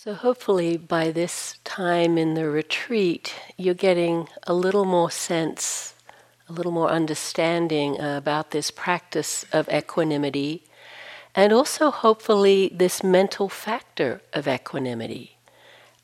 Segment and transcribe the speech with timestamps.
[0.00, 5.92] So, hopefully, by this time in the retreat, you're getting a little more sense,
[6.48, 10.62] a little more understanding about this practice of equanimity,
[11.34, 15.36] and also, hopefully, this mental factor of equanimity,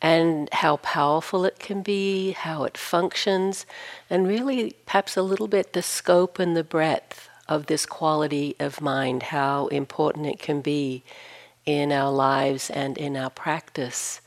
[0.02, 3.64] and how powerful it can be, how it functions,
[4.10, 8.80] and really, perhaps a little bit the scope and the breadth of this quality of
[8.80, 11.04] mind, how important it can be
[11.66, 14.20] in our lives and in our practice.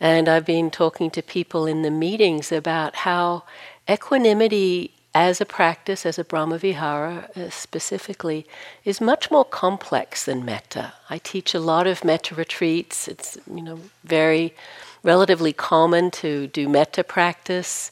[0.00, 3.44] And I've been talking to people in the meetings about how
[3.88, 8.46] equanimity as a practice, as a Brahmavihara uh, specifically,
[8.84, 10.92] is much more complex than metta.
[11.10, 13.08] I teach a lot of metta retreats.
[13.08, 14.54] It's you know very
[15.02, 17.90] relatively common to do metta practice.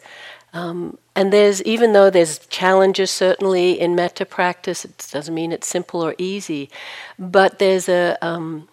[0.57, 5.67] Um, and there's, even though there's challenges certainly in metta practice, it doesn't mean it's
[5.67, 6.71] simple or easy,
[7.19, 8.67] but there's a um,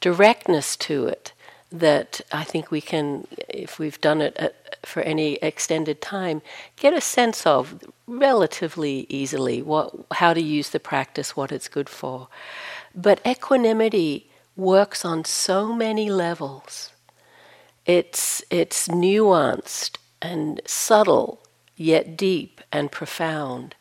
[0.00, 1.32] directness to it
[1.72, 6.40] that I think we can, if we've done it at, uh, for any extended time,
[6.76, 11.88] get a sense of relatively easily what, how to use the practice, what it's good
[11.88, 12.28] for.
[12.94, 16.92] But equanimity works on so many levels.
[17.86, 21.40] It's, it's nuanced and subtle,
[21.76, 23.74] yet deep and profound.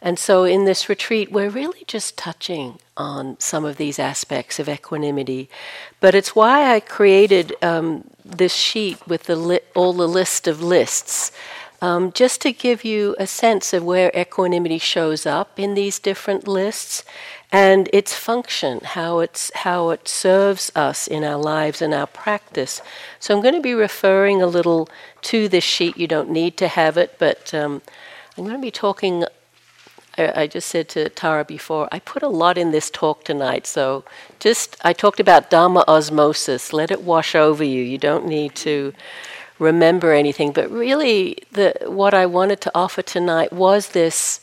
[0.00, 4.68] And so in this retreat, we're really just touching on some of these aspects of
[4.68, 5.48] equanimity.
[6.00, 10.60] But it's why I created um, this sheet with the li- all the list of
[10.60, 11.30] lists,
[11.80, 16.48] um, just to give you a sense of where equanimity shows up in these different
[16.48, 17.04] lists
[17.52, 22.80] and its function, how, it's, how it serves us in our lives and our practice.
[23.20, 24.88] So I'm going to be referring a little
[25.22, 25.98] to this sheet.
[25.98, 27.82] You don't need to have it, but um,
[28.38, 29.24] I'm going to be talking.
[30.18, 34.04] I, just said to Tara before, I put a lot in this talk tonight, so
[34.40, 36.74] just I talked about Dharma osmosis.
[36.74, 37.82] Let it wash over you.
[37.82, 38.92] You don't need to
[39.58, 44.38] remember anything, but really, the, what I wanted to offer tonight was this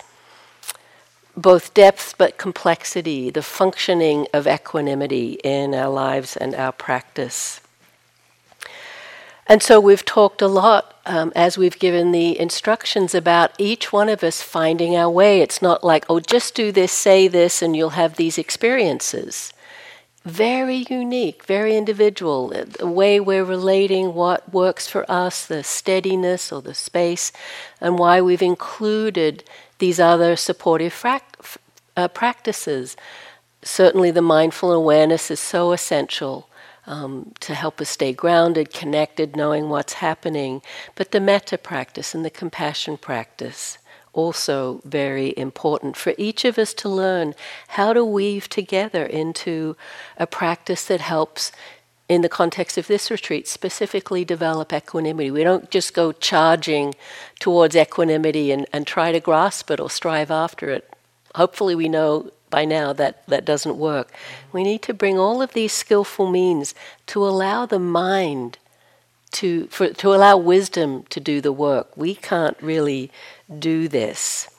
[1.41, 7.61] both depth but complexity, the functioning of equanimity in our lives and our practice.
[9.47, 14.07] And so we've talked a lot um, as we've given the instructions about each one
[14.07, 15.41] of us finding our way.
[15.41, 19.51] It's not like, oh, just do this, say this, and you'll have these experiences.
[20.23, 22.49] Very unique, very individual.
[22.49, 27.31] The way we're relating, what works for us, the steadiness or the space,
[27.81, 29.43] and why we've included
[29.79, 31.05] these other supportive
[31.97, 32.95] uh, practices.
[33.61, 36.47] Certainly, the mindful awareness is so essential
[36.85, 40.61] um, to help us stay grounded, connected, knowing what's happening.
[40.95, 43.77] But the metta practice and the compassion practice
[44.13, 47.35] also very important for each of us to learn
[47.69, 49.77] how to weave together into
[50.17, 51.51] a practice that helps
[52.09, 55.29] in the context of this retreat, specifically develop equanimity.
[55.29, 56.95] We don't just go charging
[57.39, 60.91] towards equanimity and, and try to grasp it or strive after it.
[61.35, 64.11] Hopefully, we know by now that that doesn't work.
[64.51, 66.73] We need to bring all of these skillful means
[67.07, 68.57] to allow the mind
[69.31, 71.95] to, for, to allow wisdom to do the work.
[71.95, 73.11] We can't really
[73.59, 74.49] do this.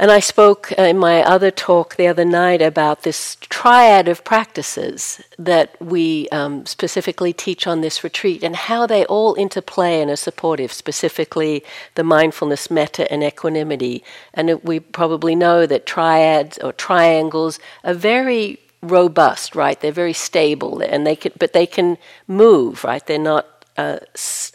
[0.00, 5.20] And I spoke in my other talk the other night about this triad of practices
[5.38, 10.16] that we um, specifically teach on this retreat and how they all interplay and are
[10.16, 11.62] supportive, specifically
[11.96, 14.02] the mindfulness, metta, and equanimity.
[14.32, 19.78] And we probably know that triads or triangles are very robust, right?
[19.78, 23.06] They're very stable, and they can, but they can move, right?
[23.06, 23.98] They're not uh,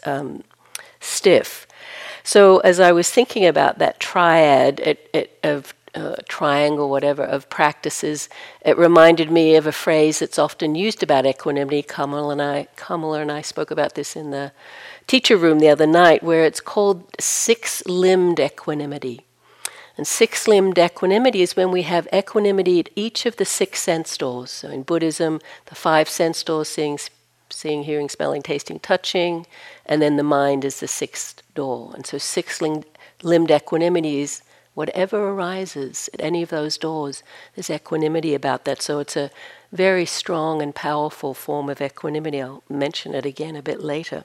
[0.02, 0.42] um,
[0.98, 1.65] stiff.
[2.26, 7.48] So as I was thinking about that triad it, it, of uh, triangle, whatever, of
[7.48, 8.28] practices,
[8.62, 11.82] it reminded me of a phrase that's often used about equanimity.
[11.82, 14.50] Kamal and I, Kamala and I spoke about this in the
[15.06, 19.24] teacher room the other night, where it's called six-limbed equanimity.
[19.96, 24.50] And six-limbed equanimity is when we have equanimity at each of the six sense doors.
[24.50, 26.98] So in Buddhism, the five sense doors, seeing,
[27.50, 29.46] seeing, hearing, smelling, tasting, touching,
[29.86, 31.92] and then the mind is the sixth door.
[31.94, 34.42] And so six limbed equanimity is
[34.74, 37.22] whatever arises at any of those doors,
[37.54, 38.82] there's equanimity about that.
[38.82, 39.30] So it's a
[39.72, 42.40] very strong and powerful form of equanimity.
[42.40, 44.22] I'll mention it again a bit later.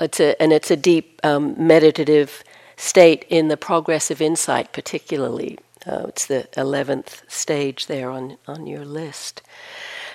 [0.00, 2.42] It's a, and it's a deep um, meditative
[2.76, 5.58] state in the progress of insight, particularly.
[5.86, 9.42] Uh, it's the 11th stage there on, on your list.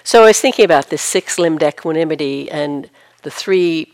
[0.03, 2.89] So I was thinking about this six limbed equanimity and
[3.21, 3.91] the three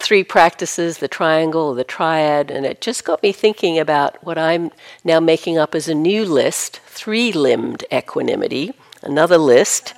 [0.00, 4.70] three practices, the triangle, the triad, and it just got me thinking about what I'm
[5.04, 9.94] now making up as a new list, three limbed equanimity, another list.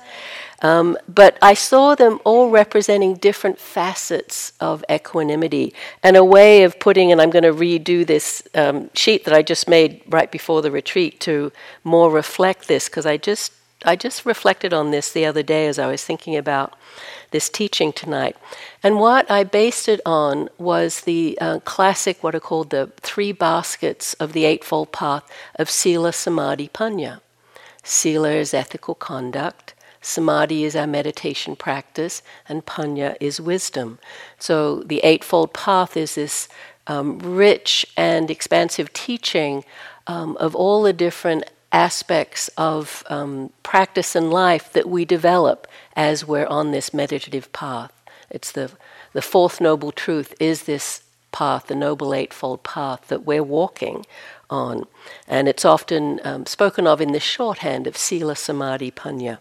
[0.61, 6.79] Um, but I saw them all representing different facets of equanimity and a way of
[6.79, 10.61] putting, and I'm going to redo this um, sheet that I just made right before
[10.61, 11.51] the retreat to
[11.83, 13.51] more reflect this because I just
[13.85, 16.73] I just reflected on this the other day as I was thinking about
[17.31, 18.35] this teaching tonight.
[18.81, 23.31] And what I based it on was the uh, classic, what are called the three
[23.31, 27.21] baskets of the Eightfold Path of Sila, Samadhi, Panya.
[27.83, 33.99] Sila is ethical conduct, Samadhi is our meditation practice, and Panya is wisdom.
[34.37, 36.49] So the Eightfold Path is this
[36.87, 39.63] um, rich and expansive teaching
[40.07, 46.25] um, of all the different aspects of um, practice and life that we develop as
[46.25, 47.91] we're on this meditative path.
[48.29, 48.71] It's the,
[49.11, 54.05] the fourth noble truth is this path, the Noble Eightfold Path that we're walking
[54.49, 54.85] on.
[55.27, 59.39] And it's often um, spoken of in the shorthand of Sila Samadhi Panya.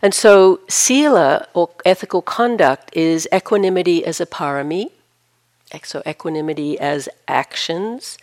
[0.00, 4.92] And so, Sila, or ethical conduct, is equanimity as a parami,
[5.84, 8.16] so equanimity as actions.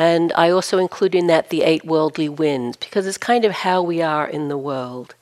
[0.00, 3.82] And I also include in that the eight worldly winds, because it's kind of how
[3.82, 5.14] we are in the world.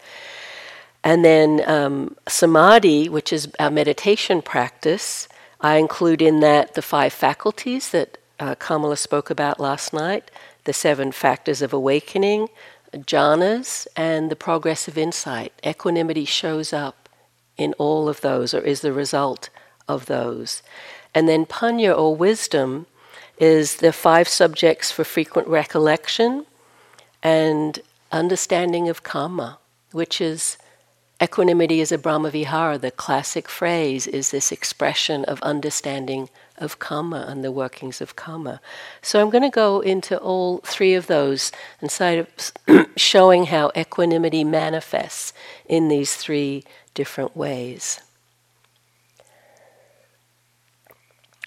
[1.02, 5.26] And then um, samadhi, which is our meditation practice,
[5.60, 10.30] I include in that the five faculties that uh, Kamala spoke about last night,
[10.62, 12.46] the seven factors of awakening,
[12.94, 15.52] jhanas, and the progress of insight.
[15.66, 17.08] Equanimity shows up
[17.56, 19.48] in all of those, or is the result
[19.88, 20.62] of those.
[21.16, 22.86] And then panya, or wisdom,
[23.40, 26.46] is the five subjects for frequent recollection
[27.22, 27.80] and
[28.12, 29.58] understanding of karma,
[29.92, 30.58] which is
[31.22, 32.80] equanimity is a Brahmavihara.
[32.80, 38.60] The classic phrase is this expression of understanding of karma and the workings of karma.
[39.02, 42.26] So I'm going to go into all three of those and
[42.96, 45.32] showing how equanimity manifests
[45.66, 46.64] in these three
[46.94, 48.00] different ways.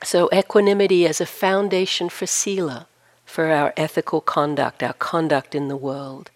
[0.04, 2.88] So, equanimity as a foundation for sila,
[3.24, 6.32] for our ethical conduct, our conduct in the world.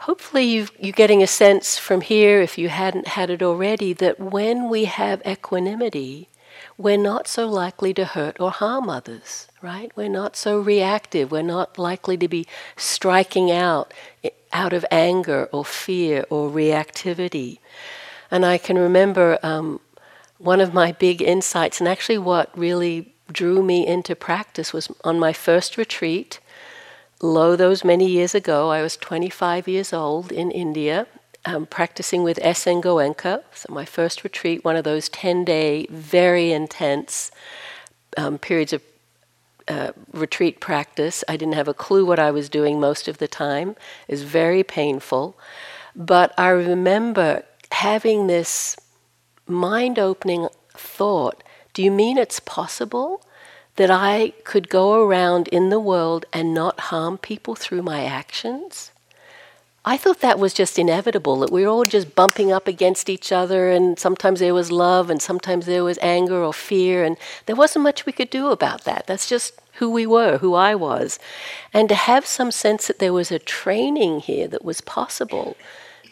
[0.00, 4.18] Hopefully, you are getting a sense from here, if you hadn't had it already, that
[4.18, 6.28] when we have equanimity,
[6.78, 9.92] we're not so likely to hurt or harm others, right?
[9.94, 11.30] We're not so reactive.
[11.30, 12.46] We're not likely to be
[12.76, 13.92] striking out
[14.52, 17.58] out of anger or fear or reactivity.
[18.30, 19.80] And I can remember um,
[20.40, 25.18] one of my big insights, and actually what really drew me into practice, was on
[25.18, 26.40] my first retreat.
[27.20, 31.06] Lo, those many years ago, I was 25 years old in India,
[31.44, 32.80] um, practicing with S.N.
[32.80, 33.42] Goenka.
[33.54, 37.30] So, my first retreat, one of those 10 day, very intense
[38.16, 38.82] um, periods of
[39.68, 41.22] uh, retreat practice.
[41.28, 43.76] I didn't have a clue what I was doing most of the time.
[44.08, 45.36] It was very painful.
[45.94, 48.76] But I remember having this
[49.50, 51.42] mind opening thought
[51.72, 53.24] do you mean it's possible
[53.76, 58.90] that I could go around in the world and not harm people through my actions?
[59.84, 63.32] I thought that was just inevitable, that we were all just bumping up against each
[63.32, 67.56] other, and sometimes there was love, and sometimes there was anger or fear, and there
[67.56, 69.06] wasn't much we could do about that.
[69.06, 71.18] That's just who we were, who I was.
[71.72, 75.56] And to have some sense that there was a training here that was possible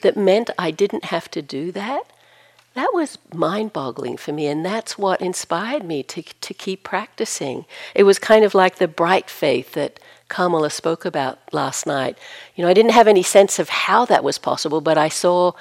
[0.00, 2.04] that meant I didn't have to do that,
[2.78, 7.66] that was mind boggling for me, and that's what inspired me to, to keep practicing.
[7.94, 12.16] It was kind of like the bright faith that Kamala spoke about last night.
[12.54, 15.52] You know, I didn't have any sense of how that was possible, but I saw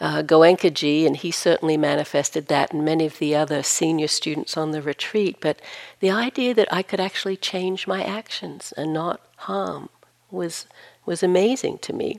[0.00, 4.72] uh, Goenkaji, and he certainly manifested that, and many of the other senior students on
[4.72, 5.38] the retreat.
[5.40, 5.60] But
[6.00, 9.88] the idea that I could actually change my actions and not harm
[10.30, 10.66] was
[11.06, 12.18] was amazing to me.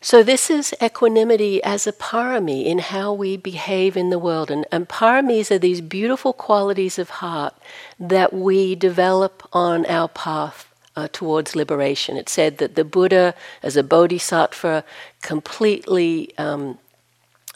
[0.00, 4.48] So, this is equanimity as a parami in how we behave in the world.
[4.48, 7.54] And, and paramis are these beautiful qualities of heart
[7.98, 12.16] that we develop on our path uh, towards liberation.
[12.16, 14.84] It said that the Buddha, as a bodhisattva,
[15.20, 16.78] completely um,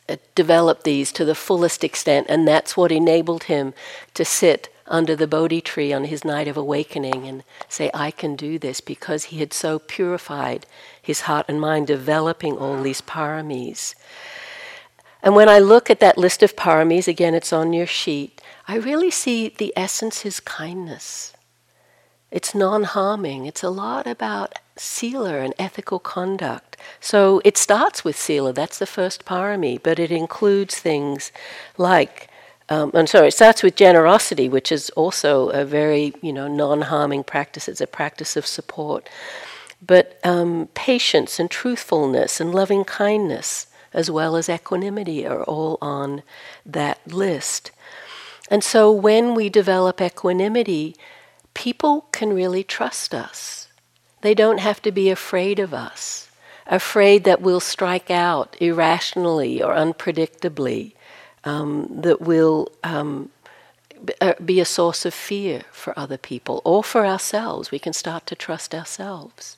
[0.08, 3.72] uh, developed these to the fullest extent, and that's what enabled him
[4.14, 8.36] to sit under the Bodhi tree on his night of awakening and say, I can
[8.36, 10.66] do this, because he had so purified
[11.00, 13.94] his heart and mind, developing all these paramis.
[15.22, 18.76] And when I look at that list of paramis, again, it's on your sheet, I
[18.76, 21.32] really see the essence is kindness.
[22.30, 23.46] It's non harming.
[23.46, 26.76] It's a lot about sila and ethical conduct.
[26.98, 31.30] So it starts with sila, that's the first parami, but it includes things
[31.76, 32.28] like
[32.72, 37.24] um, I'm sorry, it starts with generosity, which is also a very, you know, non-harming
[37.24, 37.68] practice.
[37.70, 39.02] It's a practice of support.
[39.84, 46.22] but um, patience and truthfulness and loving kindness, as well as equanimity, are all on
[46.64, 47.72] that list.
[48.48, 50.94] And so when we develop equanimity,
[51.54, 53.68] people can really trust us.
[54.20, 56.30] They don't have to be afraid of us,
[56.66, 60.92] afraid that we'll strike out irrationally or unpredictably,
[61.44, 63.30] um, that we'll um,
[64.20, 67.70] uh, be a source of fear for other people or for ourselves.
[67.70, 69.56] We can start to trust ourselves.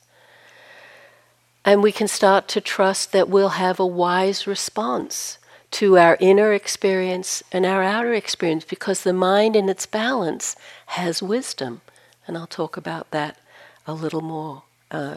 [1.64, 5.38] And we can start to trust that we'll have a wise response
[5.73, 11.23] to our inner experience and our outer experience because the mind in its balance has
[11.23, 11.81] wisdom.
[12.26, 13.38] And I'll talk about that
[13.87, 15.17] a little more uh,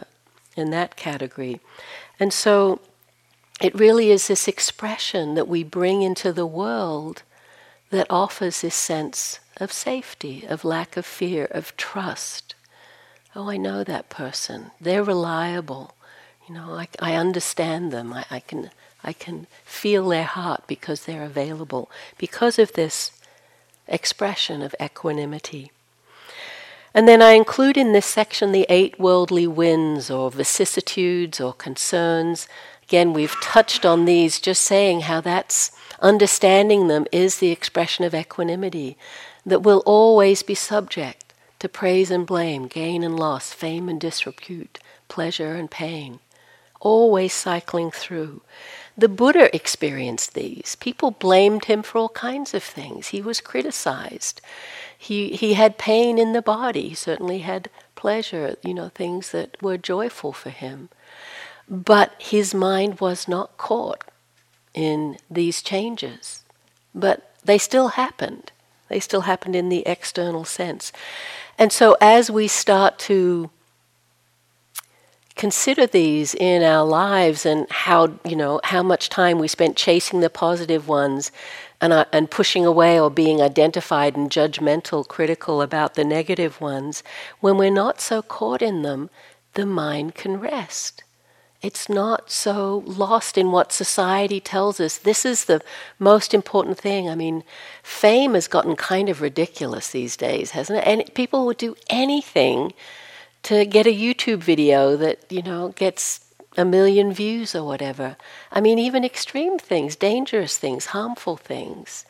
[0.56, 1.60] in that category.
[2.18, 2.80] And so
[3.60, 7.22] it really is this expression that we bring into the world
[7.90, 12.54] that offers this sense of safety, of lack of fear, of trust.
[13.34, 14.70] Oh, I know that person.
[14.80, 15.94] They're reliable.
[16.48, 18.12] You know, I, I understand them.
[18.12, 18.70] I, I, can,
[19.02, 23.10] I can feel their heart because they're available, because of this
[23.86, 25.72] expression of equanimity.
[26.94, 32.48] And then I include in this section the eight worldly winds or vicissitudes or concerns.
[32.88, 38.14] Again, we've touched on these, just saying how that's understanding them is the expression of
[38.14, 38.96] equanimity,
[39.44, 44.78] that we'll always be subject to praise and blame, gain and loss, fame and disrepute,
[45.08, 46.20] pleasure and pain
[46.80, 48.42] always cycling through.
[48.96, 50.76] The Buddha experienced these.
[50.80, 53.08] People blamed him for all kinds of things.
[53.08, 54.40] He was criticized.
[54.96, 56.90] He, he had pain in the body.
[56.90, 60.88] He certainly had pleasure, you know, things that were joyful for him.
[61.68, 64.04] But his mind was not caught
[64.74, 66.44] in these changes.
[66.94, 68.52] But they still happened.
[68.88, 70.92] They still happened in the external sense.
[71.58, 73.50] And so as we start to
[75.38, 80.18] consider these in our lives and how you know how much time we spent chasing
[80.18, 81.30] the positive ones
[81.80, 87.04] and, uh, and pushing away or being identified and judgmental critical about the negative ones
[87.38, 89.08] when we're not so caught in them
[89.54, 91.04] the mind can rest
[91.60, 94.96] it's not so lost in what society tells us.
[94.98, 95.60] This is the
[95.98, 97.08] most important thing.
[97.08, 97.44] I mean
[97.82, 100.86] fame has gotten kind of ridiculous these days hasn't it?
[100.86, 102.72] And people would do anything
[103.44, 106.20] to get a YouTube video that, you know, gets
[106.56, 108.16] a million views or whatever.
[108.50, 112.04] I mean, even extreme things, dangerous things, harmful things,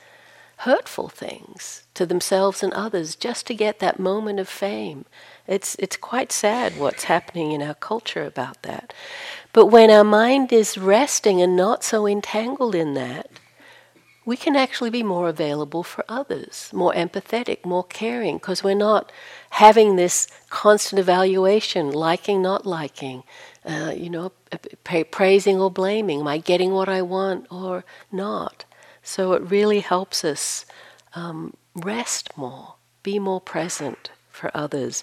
[0.63, 5.05] hurtful things to themselves and others just to get that moment of fame.
[5.47, 8.93] It's, it's quite sad what's happening in our culture about that.
[9.53, 13.31] But when our mind is resting and not so entangled in that,
[14.25, 19.11] we can actually be more available for others, more empathetic, more caring, because we're not
[19.51, 23.23] having this constant evaluation, liking, not liking,
[23.65, 24.33] uh, you know,
[24.85, 26.21] pra- praising or blaming.
[26.21, 28.67] Am I getting what I want or not?
[29.09, 30.67] So it really helps us
[31.15, 35.03] um, rest more, be more present for others.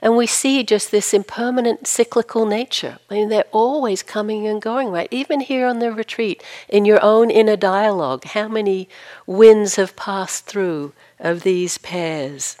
[0.00, 2.96] And we see just this impermanent cyclical nature.
[3.10, 5.08] I mean, they're always coming and going, right?
[5.10, 8.88] Even here on the retreat, in your own inner dialogue, how many
[9.26, 12.56] winds have passed through of these pairs?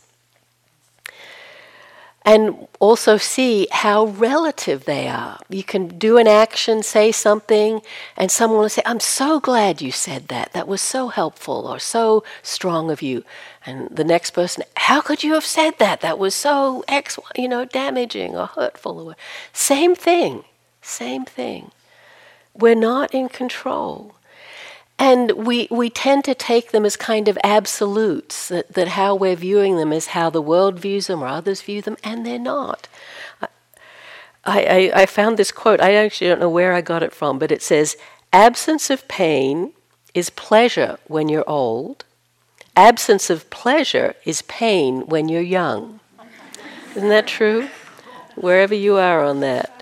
[2.24, 5.38] And also see how relative they are.
[5.50, 7.82] You can do an action, say something,
[8.16, 10.52] and someone will say, I'm so glad you said that.
[10.54, 13.24] That was so helpful or so strong of you.
[13.66, 16.00] And the next person, how could you have said that?
[16.00, 19.10] That was so ex, you know, damaging or hurtful.
[19.10, 19.16] Or,
[19.52, 20.44] same thing,
[20.80, 21.72] same thing.
[22.54, 24.14] We're not in control.
[24.98, 29.34] And we, we tend to take them as kind of absolutes, that, that how we're
[29.34, 32.88] viewing them is how the world views them or others view them, and they're not.
[34.44, 37.38] I, I, I found this quote, I actually don't know where I got it from,
[37.38, 37.96] but it says,
[38.32, 39.72] Absence of pain
[40.12, 42.04] is pleasure when you're old,
[42.76, 46.00] absence of pleasure is pain when you're young.
[46.94, 47.68] Isn't that true?
[48.36, 49.73] Wherever you are on that.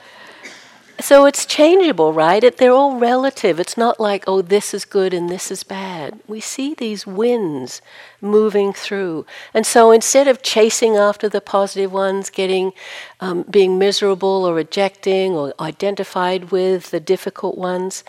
[1.02, 2.44] So it's changeable, right?
[2.44, 3.58] It, they're all relative.
[3.58, 6.20] It's not like, oh, this is good and this is bad.
[6.28, 7.82] We see these winds
[8.20, 9.26] moving through.
[9.52, 12.72] And so instead of chasing after the positive ones, getting,
[13.18, 18.04] um, being miserable or rejecting or identified with the difficult ones,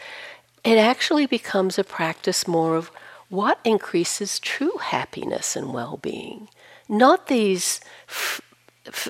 [0.64, 2.92] it actually becomes a practice more of
[3.28, 6.48] what increases true happiness and well being.
[6.88, 7.82] Not these.
[8.08, 8.42] F-
[8.86, 9.10] f-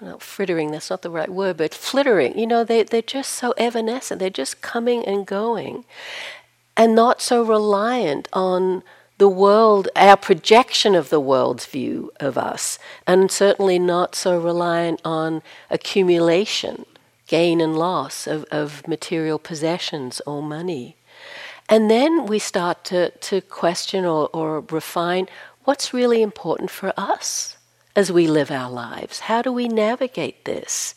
[0.00, 2.38] well, frittering, that's not the right word, but flittering.
[2.38, 4.20] You know, they, they're just so evanescent.
[4.20, 5.84] They're just coming and going
[6.78, 8.84] and not so reliant on
[9.18, 15.00] the world, our projection of the world's view of us, and certainly not so reliant
[15.04, 16.86] on accumulation,
[17.26, 20.96] gain and loss of, of material possessions or money.
[21.68, 25.26] And then we start to, to question or, or refine
[25.64, 27.57] what's really important for us
[27.98, 29.18] as we live our lives.
[29.26, 30.94] How do we navigate this?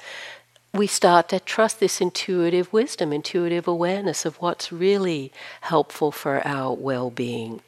[0.71, 5.31] We start to trust this intuitive wisdom, intuitive awareness of what's really
[5.61, 7.61] helpful for our well being.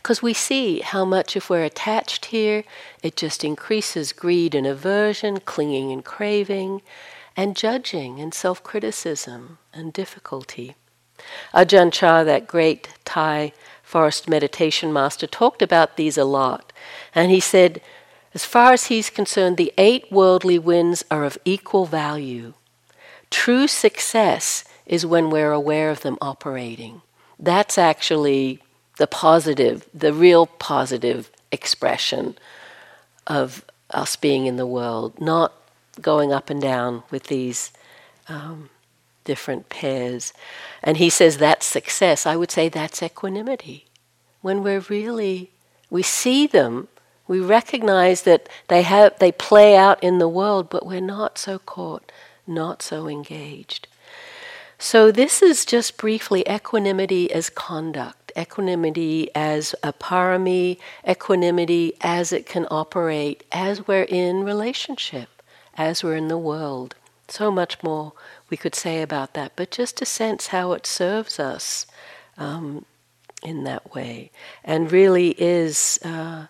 [0.00, 2.62] Because we see how much, if we're attached here,
[3.02, 6.82] it just increases greed and aversion, clinging and craving,
[7.36, 10.76] and judging and self criticism and difficulty.
[11.52, 13.52] Ajahn Chah, that great Thai
[13.82, 16.72] forest meditation master, talked about these a lot.
[17.12, 17.80] And he said,
[18.34, 22.54] as far as he's concerned, the eight worldly winds are of equal value.
[23.30, 27.02] True success is when we're aware of them operating.
[27.38, 28.60] That's actually
[28.98, 32.36] the positive, the real positive expression
[33.26, 35.52] of us being in the world, not
[36.00, 37.72] going up and down with these
[38.28, 38.68] um,
[39.24, 40.32] different pairs.
[40.82, 42.26] And he says that's success.
[42.26, 43.86] I would say that's equanimity.
[44.42, 45.50] When we're really,
[45.88, 46.88] we see them,
[47.26, 51.58] we recognize that they have, they play out in the world, but we're not so
[51.58, 52.12] caught,
[52.46, 53.88] not so engaged.
[54.78, 60.78] So this is just briefly equanimity as conduct equanimity as a parami,
[61.08, 65.42] equanimity as it can operate as we're in relationship,
[65.76, 66.94] as we're in the world.
[67.28, 68.12] So much more
[68.50, 71.86] we could say about that, but just to sense how it serves us
[72.36, 72.84] um,
[73.42, 74.30] in that way,
[74.64, 76.46] and really is uh,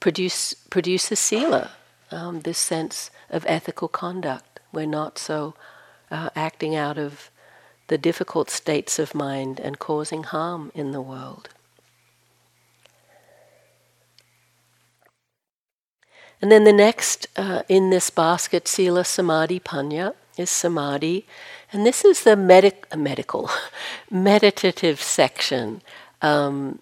[0.00, 1.70] produce produces sila,
[2.10, 4.60] um, this sense of ethical conduct.
[4.72, 5.54] We're not so
[6.10, 7.30] uh, acting out of
[7.88, 11.48] the difficult states of mind and causing harm in the world.
[16.42, 21.26] And then the next uh, in this basket, Sila Samadhi Panya, is Samadhi.
[21.72, 23.50] And this is the medic- medical,
[24.10, 25.82] meditative section.
[26.22, 26.80] Um,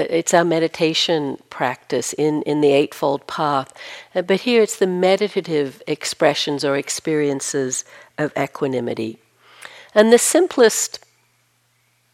[0.00, 3.72] it's our meditation practice in, in the Eightfold Path.
[4.14, 7.84] Uh, but here it's the meditative expressions or experiences
[8.18, 9.18] of equanimity.
[9.94, 11.04] And the simplest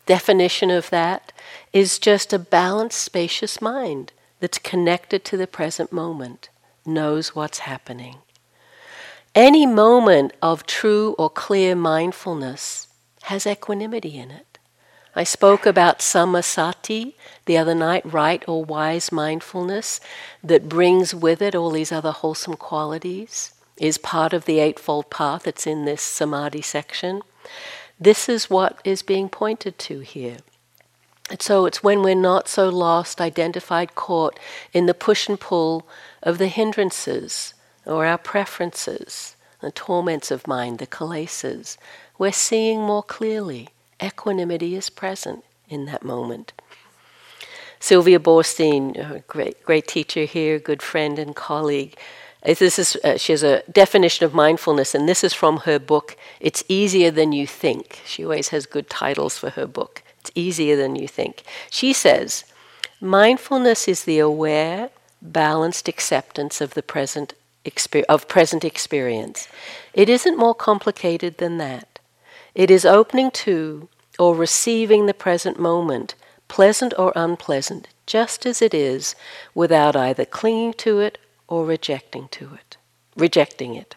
[0.06, 1.32] definition of that
[1.72, 6.48] is just a balanced, spacious mind that's connected to the present moment,
[6.84, 8.18] knows what's happening.
[9.34, 12.88] Any moment of true or clear mindfulness
[13.22, 14.51] has equanimity in it.
[15.14, 20.00] I spoke about samasati the other night, right or wise mindfulness
[20.42, 25.46] that brings with it all these other wholesome qualities, is part of the Eightfold Path.
[25.46, 27.20] It's in this samadhi section.
[28.00, 30.38] This is what is being pointed to here.
[31.30, 34.38] And so it's when we're not so lost, identified, caught
[34.72, 35.86] in the push and pull
[36.22, 41.76] of the hindrances or our preferences, the torments of mind, the kilesas,
[42.18, 43.68] we're seeing more clearly.
[44.02, 46.52] Equanimity is present in that moment.
[47.80, 51.96] Sylvia Boorstein, great, great teacher here, good friend and colleague,
[52.44, 56.16] this is, uh, she has a definition of mindfulness, and this is from her book,
[56.40, 58.00] It's Easier Than You Think.
[58.04, 60.02] She always has good titles for her book.
[60.20, 61.44] It's easier than you think.
[61.70, 62.44] She says,
[63.00, 67.34] Mindfulness is the aware, balanced acceptance of the present
[67.64, 69.48] exper- of present experience.
[69.94, 72.00] It isn't more complicated than that.
[72.54, 73.88] It is opening to
[74.18, 76.14] or receiving the present moment,
[76.48, 79.14] pleasant or unpleasant, just as it is,
[79.54, 82.76] without either clinging to it or rejecting to it,
[83.16, 83.94] rejecting it.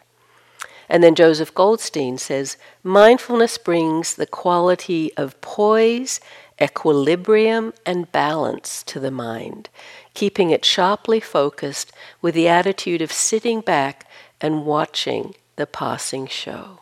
[0.88, 6.20] And then Joseph Goldstein says, mindfulness brings the quality of poise,
[6.60, 9.68] equilibrium, and balance to the mind,
[10.14, 14.08] keeping it sharply focused with the attitude of sitting back
[14.40, 16.80] and watching the passing show.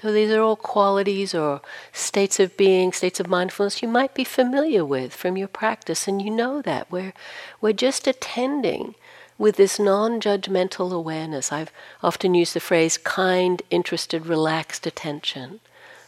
[0.00, 1.60] So these are all qualities or
[1.92, 6.22] states of being, states of mindfulness you might be familiar with from your practice, and
[6.22, 6.90] you know that.
[6.90, 7.12] We're,
[7.60, 8.94] we're just attending
[9.38, 11.50] with this non judgmental awareness.
[11.50, 15.60] I've often used the phrase kind, interested, relaxed attention.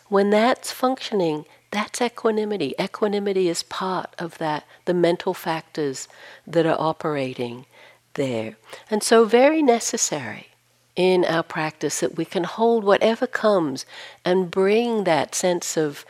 [0.09, 2.75] When that's functioning, that's equanimity.
[2.81, 6.09] Equanimity is part of that, the mental factors
[6.47, 7.67] that are operating
[8.15, 8.57] there.
[8.89, 10.50] And so, very necessary
[10.97, 13.87] in our practice that we can hold whatever comes
[14.25, 16.05] and bring that sense of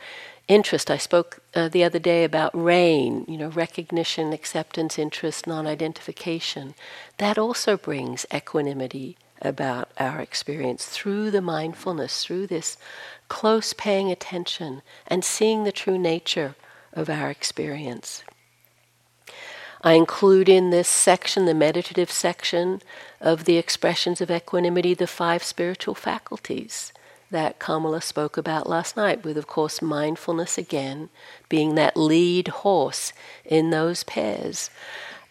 [0.47, 0.91] interest.
[0.91, 6.73] I spoke uh, the other day about RAIN, you know, recognition, acceptance, interest, non identification.
[7.17, 12.77] That also brings equanimity about our experience through the mindfulness, through this
[13.27, 16.55] close paying attention and seeing the true nature
[16.93, 18.23] of our experience.
[19.83, 22.81] I include in this section, the meditative section
[23.21, 26.91] of the expressions of equanimity, the five spiritual faculties
[27.29, 31.09] that Kamala spoke about last night, with, of course, mindfulness again
[31.47, 33.13] being that lead horse
[33.45, 34.69] in those pairs.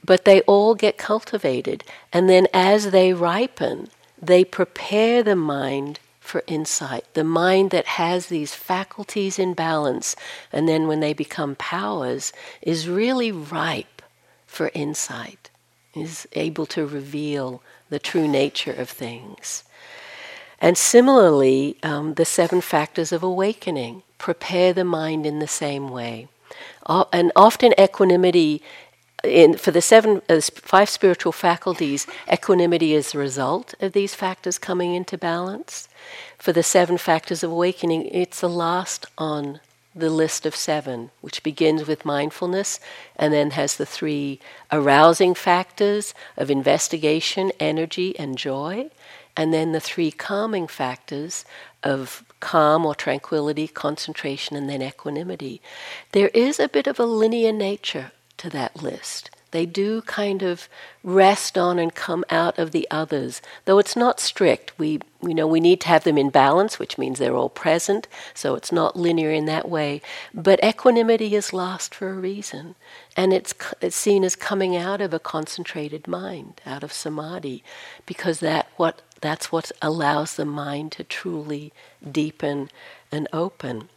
[0.02, 3.88] But they all get cultivated, and then as they ripen,
[4.20, 7.04] they prepare the mind for insight.
[7.12, 10.16] The mind that has these faculties in balance,
[10.52, 14.00] and then when they become powers, is really ripe
[14.46, 15.50] for insight,
[15.94, 19.64] is able to reveal the true nature of things.
[20.60, 26.28] And similarly, um, the seven factors of awakening prepare the mind in the same way.
[26.86, 28.62] Uh, and often equanimity,
[29.24, 34.58] in, for the seven, uh, five spiritual faculties, equanimity is the result of these factors
[34.58, 35.88] coming into balance.
[36.38, 39.60] For the seven factors of awakening, it's the last on
[40.00, 42.80] the list of seven, which begins with mindfulness
[43.16, 44.40] and then has the three
[44.72, 48.90] arousing factors of investigation, energy, and joy
[49.36, 51.44] and then the three calming factors
[51.82, 55.60] of calm or tranquility, concentration, and then equanimity.
[56.12, 59.30] There is a bit of a linear nature to that list.
[59.50, 60.68] They do kind of
[61.02, 64.78] rest on and come out of the others, though it's not strict.
[64.78, 68.06] We, you know, we need to have them in balance, which means they're all present,
[68.34, 70.02] so it's not linear in that way.
[70.32, 72.76] But equanimity is lost for a reason,
[73.16, 77.64] and it's, it's seen as coming out of a concentrated mind, out of samadhi,
[78.06, 81.72] because that what that's what allows the mind to truly
[82.10, 82.70] deepen
[83.12, 83.90] and open.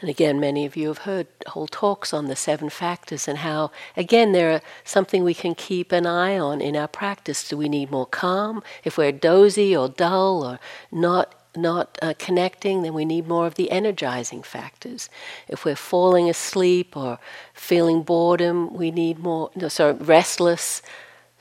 [0.00, 3.70] And again, many of you have heard whole talks on the seven factors and how,
[3.96, 7.46] again, they're something we can keep an eye on in our practice.
[7.46, 8.62] Do we need more calm?
[8.82, 10.58] If we're dozy or dull or
[10.90, 15.10] not not uh, connecting, then we need more of the energizing factors.
[15.48, 17.18] If we're falling asleep or
[17.54, 19.50] feeling boredom, we need more.
[19.56, 20.80] No, sorry, restless.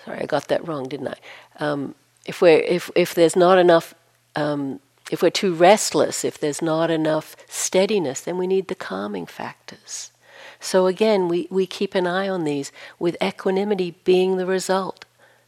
[0.03, 1.17] Sorry, I got that wrong, didn't I?
[1.59, 1.93] Um,
[2.25, 3.93] if we're if if there's not enough
[4.35, 9.25] um, if we're too restless, if there's not enough steadiness, then we need the calming
[9.25, 10.11] factors.
[10.59, 15.05] So again, we, we keep an eye on these, with equanimity being the result,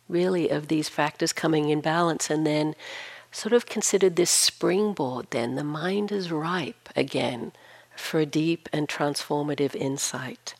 [0.08, 2.30] really, of these factors coming in balance.
[2.30, 2.76] And then
[3.32, 5.56] sort of considered this springboard, then.
[5.56, 7.52] The mind is ripe again
[7.96, 10.56] for a deep and transformative insight.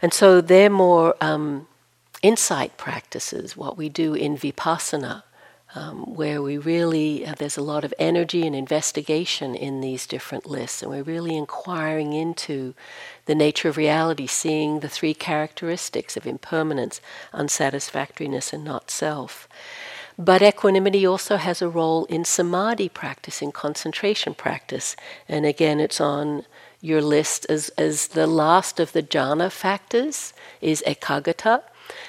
[0.00, 1.66] And so they're more um,
[2.22, 5.24] insight practices, what we do in vipassana,
[5.74, 10.46] um, where we really, uh, there's a lot of energy and investigation in these different
[10.46, 12.74] lists, and we're really inquiring into
[13.26, 17.00] the nature of reality, seeing the three characteristics of impermanence,
[17.32, 19.48] unsatisfactoriness, and not self.
[20.18, 24.96] But equanimity also has a role in samadhi practice, in concentration practice.
[25.28, 26.44] And again, it's on
[26.80, 31.62] your list as, as the last of the jhana factors is ekaggata.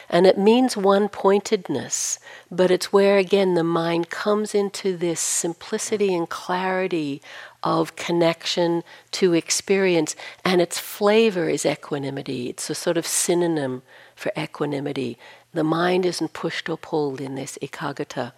[0.09, 2.19] And it means one pointedness,
[2.51, 7.21] but it's where again the mind comes into this simplicity and clarity
[7.63, 10.15] of connection to experience,
[10.45, 12.49] and its flavor is equanimity.
[12.49, 13.81] It's a sort of synonym
[14.15, 15.17] for equanimity.
[15.53, 18.33] The mind isn't pushed or pulled in this ekaggata.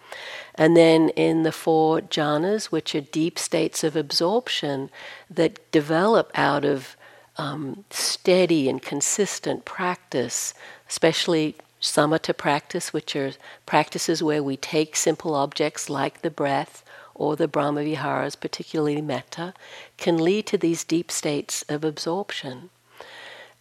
[0.54, 4.90] And then in the four jhanas, which are deep states of absorption
[5.30, 6.96] that develop out of
[7.36, 10.54] um, steady and consistent practice,
[10.92, 13.32] especially samatha practice, which are
[13.64, 19.54] practices where we take simple objects like the breath or the Brahmaviharas, particularly metta,
[19.96, 22.68] can lead to these deep states of absorption.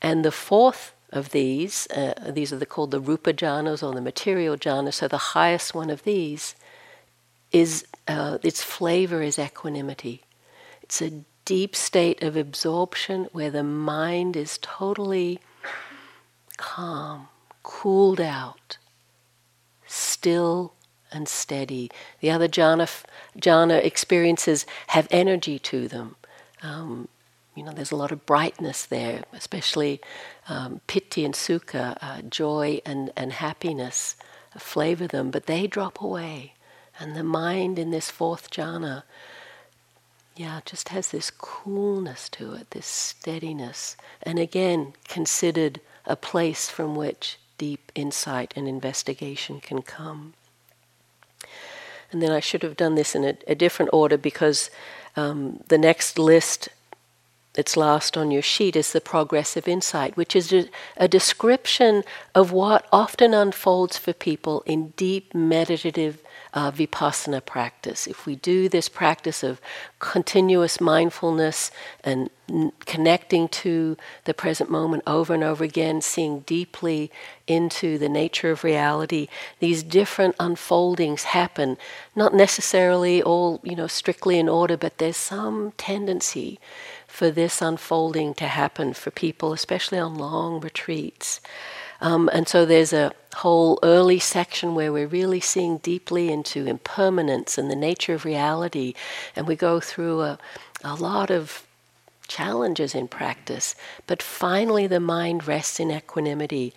[0.02, 4.02] And the fourth of these, uh, these are the, called the rupa jhanas or the
[4.02, 6.56] material jhanas, so the highest one of these
[7.54, 10.24] is uh, its flavor is equanimity.
[10.84, 15.40] It's a deep state of absorption where the mind is totally
[16.62, 17.28] calm,
[17.64, 18.78] cooled out,
[19.88, 20.74] still
[21.12, 21.90] and steady.
[22.20, 22.88] The other jhana,
[23.38, 26.16] jhana experiences have energy to them.
[26.62, 27.08] Um,
[27.56, 30.00] you know, there's a lot of brightness there, especially
[30.48, 34.16] um, piti and sukha, uh, joy and, and happiness
[34.58, 36.54] flavor them, but they drop away.
[37.00, 39.04] And the mind in this fourth jhana
[40.36, 43.98] yeah, just has this coolness to it, this steadiness.
[44.24, 50.34] And again, considered a place from which deep insight and investigation can come.
[52.12, 54.70] And then I should have done this in a, a different order because
[55.16, 56.70] um, the next list
[57.56, 62.04] it's last on your sheet is the progress of insight, which is a, a, description
[62.34, 66.20] of what often unfolds for people in deep meditative
[66.54, 68.08] uh, vipassana practice.
[68.08, 69.60] If we do this practice of
[70.00, 71.72] continuous mindfulness
[72.06, 77.12] and n- connecting to the present moment over and over again, seeing deeply
[77.48, 79.28] into the nature of reality,
[79.60, 81.78] these different unfoldings happen,
[82.16, 86.60] not necessarily all, you know, strictly in order, but there's some tendency
[87.12, 91.42] for this unfolding to happen for people, especially on long retreats.
[92.00, 97.58] Um, and so there's a whole early section where we're really seeing deeply into impermanence
[97.58, 98.94] and the nature of reality.
[99.36, 100.40] And we go through a,
[100.84, 101.68] a lot of
[102.28, 103.76] challenges in practice.
[104.08, 106.74] But finally, the mind rests in equanimity.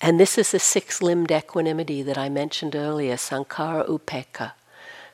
[0.00, 4.52] And this is the six limbed equanimity that I mentioned earlier, Sankhara Upekkha.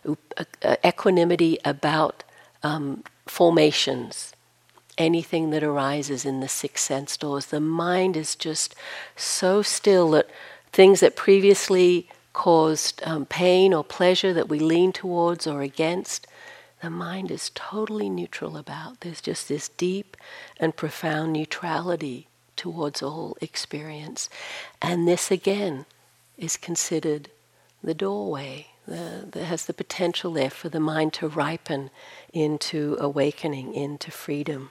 [0.07, 2.25] Uh, uh, equanimity about
[2.63, 4.34] um, formations,
[4.97, 7.47] anything that arises in the six sense doors.
[7.47, 8.75] The mind is just
[9.17, 10.29] so still that
[10.73, 16.27] things that previously caused um, pain or pleasure that we lean towards or against,
[16.83, 19.01] the mind is totally neutral about.
[19.01, 20.17] There's just this deep
[20.61, 24.29] and profound neutrality towards all experience.
[24.83, 25.87] And this again
[26.37, 27.31] is considered
[27.83, 31.91] the doorway that has the potential there for the mind to ripen
[32.33, 34.71] into awakening, into freedom.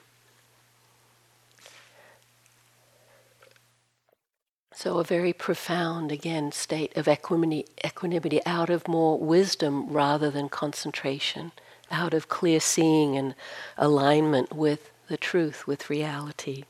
[4.83, 10.49] So, a very profound, again, state of equanimity, equanimity out of more wisdom rather than
[10.49, 11.53] concentration,
[11.89, 13.33] out of clear seeing and
[13.77, 16.65] alignment with the truth, with reality.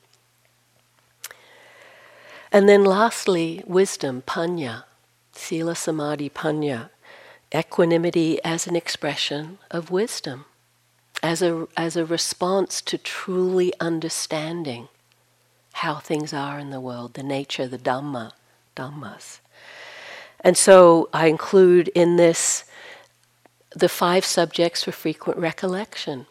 [2.52, 4.84] And then, lastly, wisdom, panya,
[5.32, 6.92] sila samadhi panya,
[7.52, 10.46] equanimity as an expression of wisdom,
[11.24, 14.90] as a, as a response to truly understanding
[15.74, 18.32] how things are in the world, the nature, the Dhamma,
[18.76, 19.40] Dhammas.
[20.40, 22.66] And so I include in this
[23.76, 26.28] the five subjects for frequent recollection.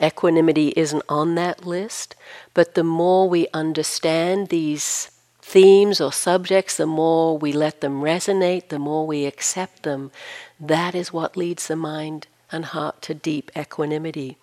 [0.00, 2.14] Equanimity isn't on that list,
[2.54, 5.10] but the more we understand these
[5.42, 10.12] themes or subjects, the more we let them resonate, the more we accept them,
[10.60, 14.36] that is what leads the mind and heart to deep equanimity.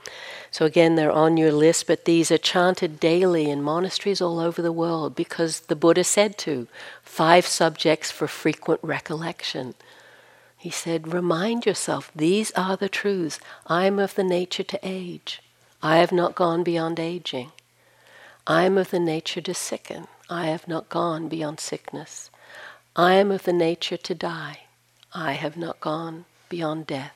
[0.52, 4.62] So, again, they're on your list, but these are chanted daily in monasteries all over
[4.62, 6.68] the world because the Buddha said to
[7.02, 9.74] five subjects for frequent recollection.
[10.58, 13.40] He said, Remind yourself, these are the truths.
[13.68, 15.42] I am of the nature to age.
[15.82, 17.52] I have not gone beyond aging.
[18.46, 20.08] I am of the nature to sicken.
[20.30, 22.30] I have not gone beyond sickness.
[22.96, 24.62] I am of the nature to die.
[25.14, 27.16] I have not gone beyond death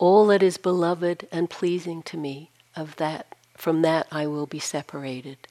[0.00, 4.58] all that is beloved and pleasing to me, of that from that I will be
[4.58, 5.46] separated.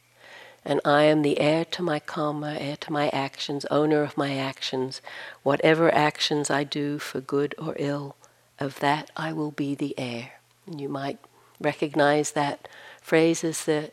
[0.65, 4.35] And I am the heir to my karma, heir to my actions, owner of my
[4.35, 5.01] actions.
[5.43, 8.15] Whatever actions I do for good or ill,
[8.59, 10.31] of that I will be the heir.
[10.65, 11.19] And you might
[11.61, 12.67] recognize that
[13.01, 13.91] phrase as the,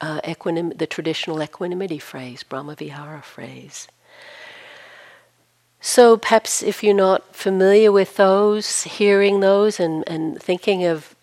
[0.00, 3.86] uh, equinim- the traditional equanimity phrase, Brahmavihara phrase.
[5.90, 11.16] So perhaps if you're not familiar with those, hearing those and, and thinking of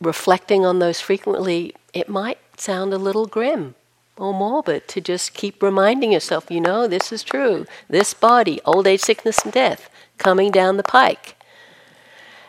[0.00, 3.74] reflecting on those frequently, it might sound a little grim
[4.16, 7.66] or morbid to just keep reminding yourself, you know, this is true.
[7.90, 11.36] This body, old age, sickness, and death, coming down the pike.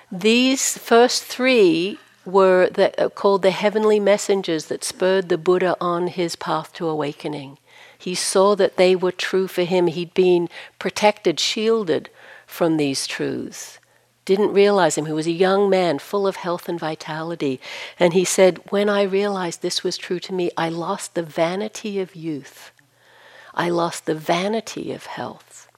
[0.10, 6.08] These first three were the, uh, called the heavenly messengers that spurred the Buddha on
[6.08, 7.58] his path to awakening.
[7.98, 9.88] He saw that they were true for him.
[9.88, 12.10] He'd been protected, shielded
[12.46, 13.80] from these truths.
[14.26, 15.06] Didn't realize him.
[15.06, 17.62] He was a young man full of health and vitality.
[17.98, 22.00] And he said, When I realized this was true to me, I lost the vanity
[22.00, 22.72] of youth.
[23.54, 25.70] I lost the vanity of health.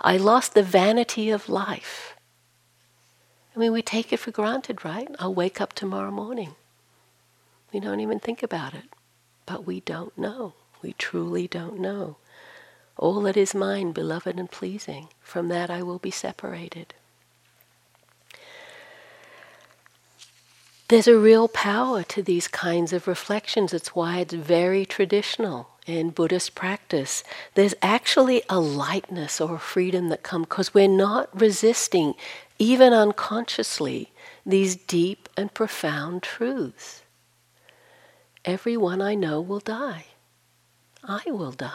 [0.00, 2.16] I lost the vanity of life.
[3.54, 5.08] I mean, we take it for granted, right?
[5.18, 6.54] I'll wake up tomorrow morning.
[7.72, 8.84] We don't even think about it,
[9.46, 10.54] but we don't know.
[10.82, 12.16] We truly don't know.
[12.96, 16.94] All that is mine, beloved and pleasing, from that I will be separated.
[20.88, 23.72] There's a real power to these kinds of reflections.
[23.72, 27.24] It's why it's very traditional in Buddhist practice.
[27.54, 32.14] There's actually a lightness or a freedom that comes because we're not resisting,
[32.58, 34.12] even unconsciously,
[34.44, 37.02] these deep and profound truths.
[38.44, 40.06] Everyone I know will die.
[41.04, 41.70] I will die.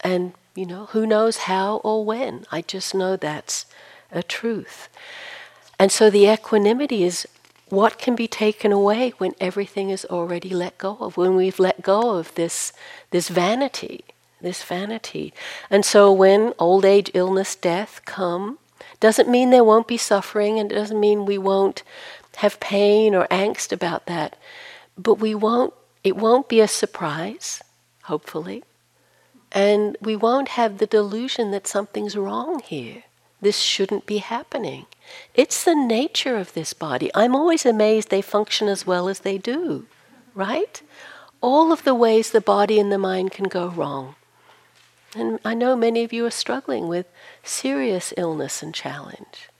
[0.00, 2.44] And, you know, who knows how or when?
[2.50, 3.66] I just know that's
[4.10, 4.88] a truth.
[5.78, 7.26] And so the equanimity is
[7.68, 11.82] what can be taken away when everything is already let go of, when we've let
[11.82, 12.72] go of this,
[13.10, 14.04] this vanity,
[14.40, 15.32] this vanity.
[15.70, 18.58] And so when old age, illness, death come,
[19.00, 21.82] doesn't mean there won't be suffering and it doesn't mean we won't
[22.36, 24.36] have pain or angst about that.
[24.98, 25.72] But we won't
[26.04, 27.62] it won't be a surprise,
[28.04, 28.64] hopefully.
[29.52, 33.04] And we won't have the delusion that something's wrong here.
[33.40, 34.86] This shouldn't be happening.
[35.34, 37.10] It's the nature of this body.
[37.14, 39.86] I'm always amazed they function as well as they do,
[40.34, 40.80] right?
[41.40, 44.14] All of the ways the body and the mind can go wrong.
[45.14, 47.06] And I know many of you are struggling with
[47.42, 49.50] serious illness and challenge.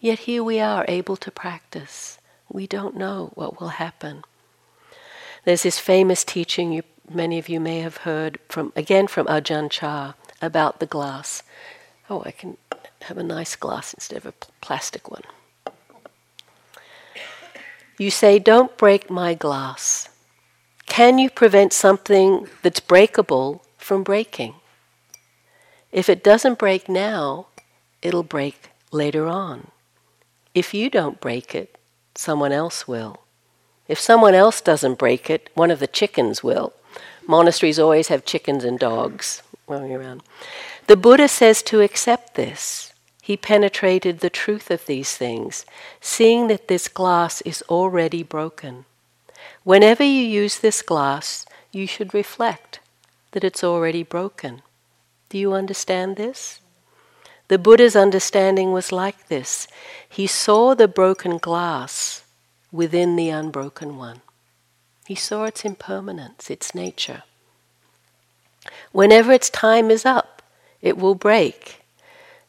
[0.00, 2.18] Yet here we are able to practice.
[2.48, 4.22] We don't know what will happen.
[5.48, 9.70] There's this famous teaching you, many of you may have heard from again from Ajahn
[9.70, 11.42] Chah about the glass.
[12.10, 12.58] Oh, I can
[13.04, 15.22] have a nice glass instead of a plastic one.
[17.98, 20.10] You say, Don't break my glass.
[20.84, 24.52] Can you prevent something that's breakable from breaking?
[25.90, 27.46] If it doesn't break now,
[28.02, 29.68] it'll break later on.
[30.54, 31.78] If you don't break it,
[32.14, 33.22] someone else will.
[33.88, 36.74] If someone else doesn't break it, one of the chickens will.
[37.26, 40.22] Monasteries always have chickens and dogs running around.
[40.86, 42.92] The Buddha says to accept this.
[43.22, 45.66] He penetrated the truth of these things,
[46.00, 48.84] seeing that this glass is already broken.
[49.64, 52.80] Whenever you use this glass, you should reflect
[53.32, 54.62] that it's already broken.
[55.28, 56.60] Do you understand this?
[57.48, 59.68] The Buddha's understanding was like this
[60.08, 62.22] he saw the broken glass
[62.72, 64.20] within the unbroken one.
[65.06, 67.22] He saw its impermanence, its nature.
[68.92, 70.42] Whenever its time is up,
[70.82, 71.82] it will break.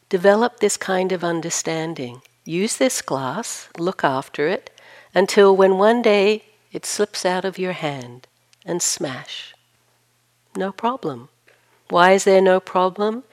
[0.08, 2.22] Develop this kind of understanding.
[2.44, 4.70] Use this glass, look after it,
[5.14, 8.26] until when one day it slips out of your hand
[8.64, 9.54] and smash.
[10.56, 11.28] No problem.
[11.88, 13.24] Why is there no problem?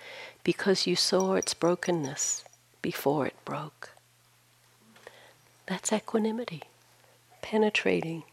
[0.44, 2.44] Because you saw its brokenness
[2.82, 3.92] before it broke.
[5.68, 6.64] That's equanimity,
[7.42, 8.24] penetrating.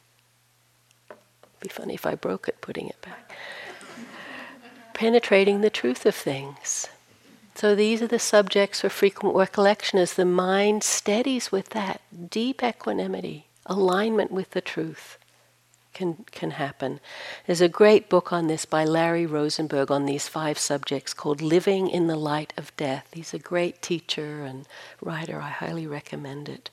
[1.08, 3.32] It'd Be funny if I broke it, putting it back.
[4.92, 6.88] penetrating the truth of things.
[7.56, 12.62] So these are the subjects for frequent recollection as the mind steadies with that deep
[12.62, 15.18] equanimity, alignment with the truth
[15.94, 17.00] can, can happen.
[17.46, 21.88] There's a great book on this by Larry Rosenberg on these five subjects called Living
[21.88, 23.08] in the Light of Death.
[23.12, 24.66] He's a great teacher and
[25.00, 25.40] writer.
[25.40, 26.70] I highly recommend it.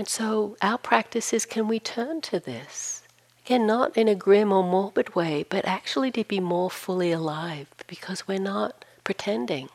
[0.00, 3.02] And so our practice is can we turn to this?
[3.44, 7.66] Again, not in a grim or morbid way, but actually to be more fully alive
[7.86, 9.68] because we're not pretending.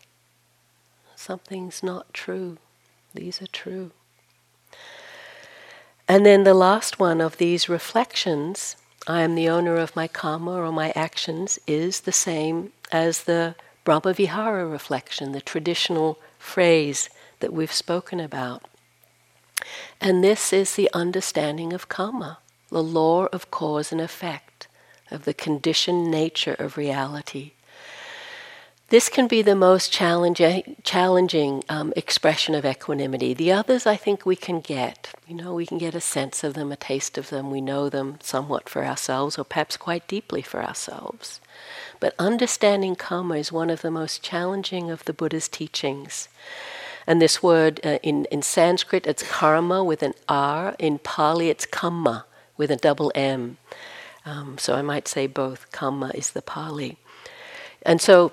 [1.16, 2.58] Something's not true.
[3.14, 3.92] These are true.
[6.08, 10.54] And then the last one of these reflections, I am the owner of my karma
[10.54, 13.54] or my actions, is the same as the
[13.86, 17.12] Brahmavihara reflection, the traditional phrase
[17.42, 18.64] that we've spoken about.
[20.06, 22.38] And this is the understanding of karma,
[22.70, 24.68] the law of cause and effect,
[25.10, 27.54] of the conditioned nature of reality.
[28.90, 33.34] This can be the most challenging, challenging um, expression of equanimity.
[33.34, 35.12] The others, I think, we can get.
[35.28, 37.50] You know, we can get a sense of them, a taste of them.
[37.50, 41.42] We know them somewhat for ourselves, or perhaps quite deeply for ourselves.
[42.00, 46.28] But understanding karma is one of the most challenging of the Buddha's teachings.
[47.08, 50.76] And this word uh, in, in Sanskrit, it's karma with an R.
[50.80, 52.24] In Pali, it's kamma
[52.58, 53.58] with a double M.
[54.26, 55.72] Um, so I might say both.
[55.72, 56.98] Kamma is the Pali.
[57.84, 58.32] And so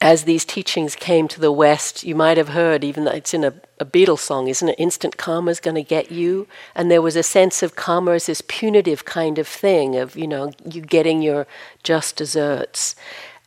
[0.00, 3.42] as these teachings came to the West, you might have heard, even though it's in
[3.42, 4.78] a, a Beatles song, isn't it?
[4.78, 6.46] Instant karma is going to get you.
[6.74, 10.26] And there was a sense of karma as this punitive kind of thing, of, you
[10.26, 11.46] know, you getting your
[11.82, 12.94] just desserts.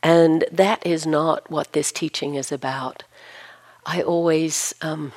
[0.02, 3.04] And that is not what this teaching is about.
[3.86, 5.12] I always, um,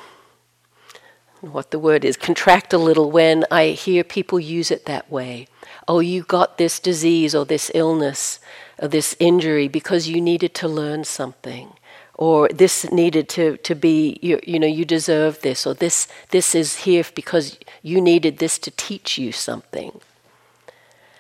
[1.42, 5.48] what the word is, contract a little when I hear people use it that way.
[5.88, 8.40] Oh, you got this disease or this illness
[8.80, 11.74] or this injury because you needed to learn something.
[12.16, 16.54] Or this needed to, to be you, you know you deserve this or this this
[16.54, 20.00] is here because you needed this to teach you something.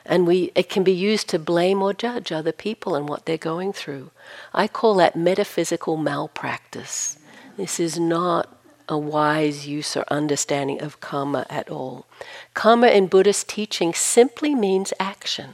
[0.05, 3.37] And we it can be used to blame or judge other people and what they're
[3.37, 4.11] going through.
[4.53, 7.17] I call that metaphysical malpractice
[7.61, 8.57] this is not
[8.89, 12.05] a wise use or understanding of karma at all
[12.53, 15.53] karma in buddhist teaching simply means action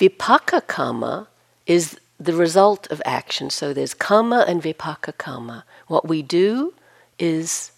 [0.00, 1.28] Vipaka karma
[1.66, 3.50] is the result of action.
[3.50, 5.64] So there's karma and vipaka karma.
[5.88, 6.72] What we do
[7.18, 7.70] is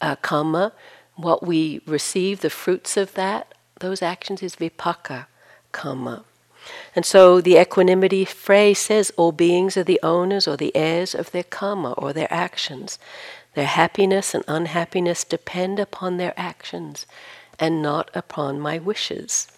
[0.00, 0.72] uh, karma,
[1.16, 5.26] what we receive, the fruits of that, those actions is vipaka
[5.70, 6.24] karma.
[6.96, 11.32] And so the equanimity phrase says all beings are the owners or the heirs of
[11.32, 12.98] their karma or their actions.
[13.54, 17.06] Their happiness and unhappiness depend upon their actions
[17.58, 19.48] and not upon my wishes.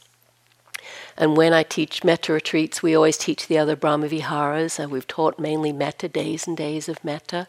[1.17, 5.07] And when I teach metta retreats, we always teach the other Brahma Viharas, and we've
[5.07, 7.47] taught mainly metta, days and days of metta.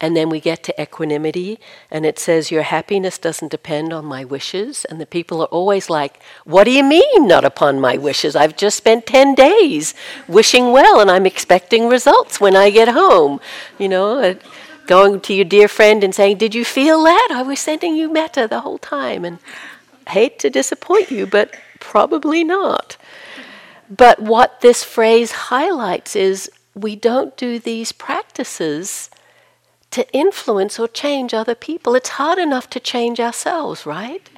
[0.00, 1.60] And then we get to equanimity,
[1.90, 4.84] and it says, Your happiness doesn't depend on my wishes.
[4.84, 8.34] And the people are always like, What do you mean, not upon my wishes?
[8.34, 9.94] I've just spent 10 days
[10.26, 13.40] wishing well, and I'm expecting results when I get home.
[13.78, 14.34] You know, uh,
[14.86, 17.28] going to your dear friend and saying, Did you feel that?
[17.32, 19.24] I was sending you metta the whole time.
[19.24, 19.38] And
[20.06, 21.54] I hate to disappoint you, but
[21.84, 22.96] probably not.
[23.88, 29.10] But what this phrase highlights is we don't do these practices
[29.90, 31.94] to influence or change other people.
[31.94, 34.28] It's hard enough to change ourselves, right?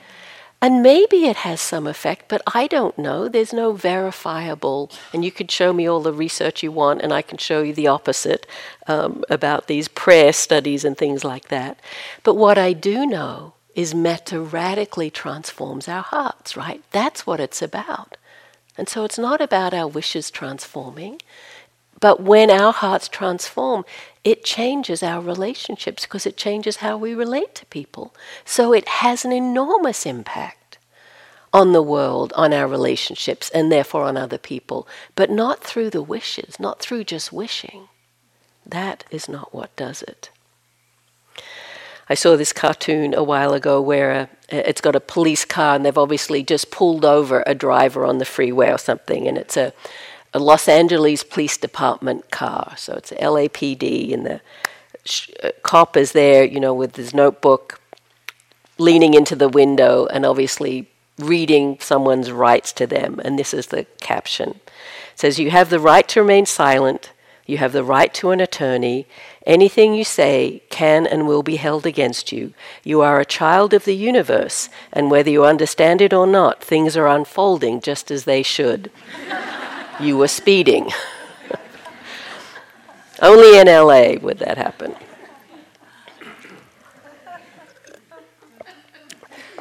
[0.61, 3.29] And maybe it has some effect, but I don't know.
[3.29, 7.23] There's no verifiable, and you could show me all the research you want, and I
[7.23, 8.47] can show you the opposite
[8.87, 11.79] um, about these prayer studies and things like that.
[12.23, 16.83] But what I do know is metta radically transforms our hearts, right?
[16.91, 18.17] That's what it's about.
[18.79, 21.21] And so it's not about our wishes transforming,
[22.01, 23.85] but when our hearts transform,
[24.25, 28.15] it changes our relationships because it changes how we relate to people.
[28.47, 30.79] So it has an enormous impact
[31.53, 36.03] on the world, on our relationships, and therefore on other people, but not through the
[36.03, 37.89] wishes, not through just wishing.
[38.65, 40.31] That is not what does it.
[42.09, 45.85] I saw this cartoon a while ago where uh, it's got a police car and
[45.85, 49.73] they've obviously just pulled over a driver on the freeway or something, and it's a,
[50.33, 52.75] a Los Angeles Police Department car.
[52.77, 54.41] So it's LAPD, and the
[55.05, 57.81] sh- uh, cop is there, you know, with his notebook,
[58.79, 60.89] leaning into the window and obviously
[61.19, 63.21] reading someone's rights to them.
[63.25, 64.51] And this is the caption.
[64.51, 67.13] It says, You have the right to remain silent.
[67.47, 69.07] You have the right to an attorney.
[69.47, 72.53] Anything you say can and will be held against you.
[72.83, 76.97] You are a child of the universe, and whether you understand it or not, things
[76.97, 78.91] are unfolding just as they should.
[80.01, 80.91] you were speeding.
[83.23, 84.97] Only in LA would that happen.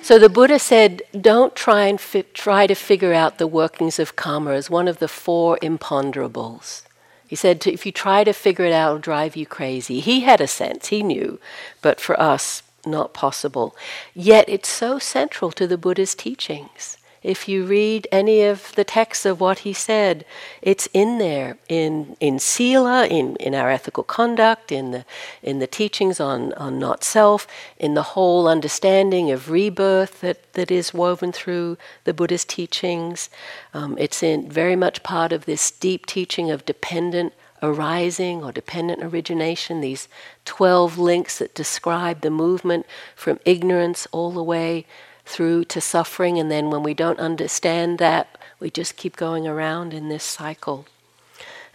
[0.02, 4.16] So the Buddha said, don't try and fi- try to figure out the workings of
[4.16, 6.85] karma as one of the four imponderables.
[7.28, 10.00] He said, if you try to figure it out, it'll drive you crazy.
[10.00, 11.40] He had a sense, he knew,
[11.82, 13.76] but for us, not possible.
[14.14, 16.98] Yet it's so central to the Buddha's teachings.
[17.26, 20.26] If you read any of the texts of what he said,
[20.62, 25.06] it's in there in in sila, in, in our ethical conduct, in the
[25.42, 27.48] in the teachings on, on not self,
[27.80, 33.32] in the whole understanding of rebirth that, that is woven through the Buddha's teachings.
[33.74, 39.04] Um, it's in very much part of this deep teaching of dependent arising or dependent
[39.04, 40.08] origination, these
[40.46, 44.86] 12 links that describe the movement from ignorance all the way
[45.26, 49.94] through to suffering, and then when we don't understand that, we just keep going around
[49.94, 50.86] in this cycle.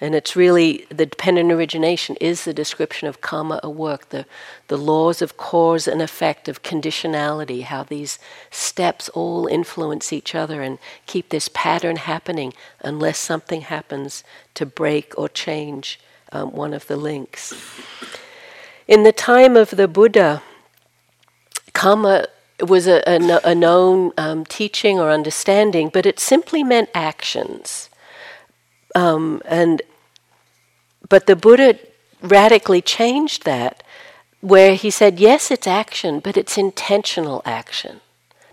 [0.01, 4.25] And it's really the dependent origination is the description of karma at work, the,
[4.69, 8.19] the laws of cause and effect, of conditionality, how these
[8.51, 14.25] steps all influence each other and keep this pattern happening unless something happens
[14.55, 16.01] to break or change
[16.33, 17.53] um, one of the links.
[18.89, 20.43] In the time of the Buddha,
[21.75, 22.27] karma
[22.69, 27.89] was a, a, a known um, teaching or understanding, but it simply meant actions.
[28.95, 29.83] Um, and
[31.09, 31.79] but the Buddha
[32.23, 33.83] radically changed that,
[34.41, 38.01] where he said, yes, it's action, but it's intentional action.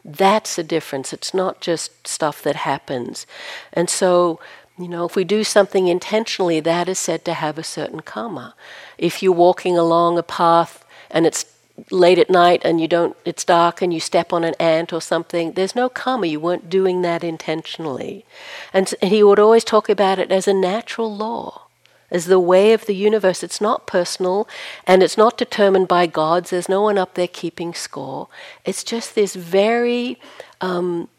[0.04, 1.14] That's the difference.
[1.14, 3.26] It's not just stuff that happens.
[3.74, 4.40] And so,
[4.78, 8.56] you know, if we do something intentionally, that is said to have a certain karma.
[8.98, 11.46] If you're walking along a path and it's
[11.92, 15.02] late at night and you don't it's dark and you step on an ant or
[15.02, 16.28] something there's no karma.
[16.28, 18.26] You weren't doing that intentionally.
[18.74, 21.68] And he would always talk about it as a natural law
[22.10, 23.44] as the way of the universe.
[23.44, 24.48] It's not personal
[24.86, 26.50] and it's not determined by gods.
[26.50, 28.28] There's no one up there keeping score.
[28.66, 30.20] It's just this very
[30.62, 31.10] um,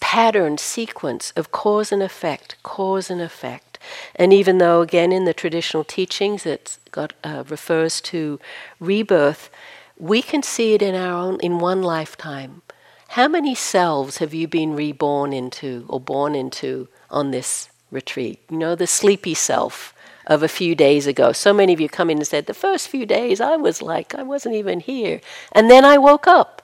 [0.00, 3.67] pattern sequence of cause and effect cause and effect
[4.14, 8.40] and even though, again, in the traditional teachings, it uh, refers to
[8.80, 9.50] rebirth,
[9.96, 12.62] we can see it in our own in one lifetime.
[13.08, 18.40] How many selves have you been reborn into or born into on this retreat?
[18.50, 19.94] You know, the sleepy self
[20.26, 21.32] of a few days ago.
[21.32, 24.14] So many of you come in and said, the first few days I was like,
[24.14, 25.20] I wasn't even here.
[25.52, 26.62] And then I woke up.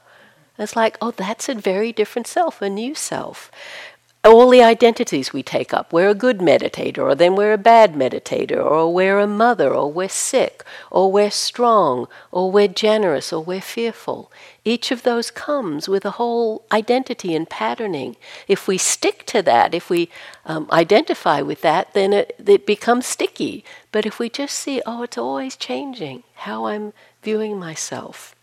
[0.59, 3.51] It's like, oh, that's a very different self, a new self
[4.25, 5.93] all the identities we take up.
[5.93, 9.93] We're a good meditator, or then we're a bad meditator, or we're a mother, or
[9.93, 14.33] we're sick, or we're strong, or we're generous, or we're fearful.
[14.65, 18.17] Each of those comes with a whole identity and patterning.
[18.49, 20.09] If we stick to that, if we
[20.47, 23.65] um, identify with that, then it, it becomes sticky.
[23.93, 28.34] But if we just see, oh, it's always changing, how I'm viewing myself.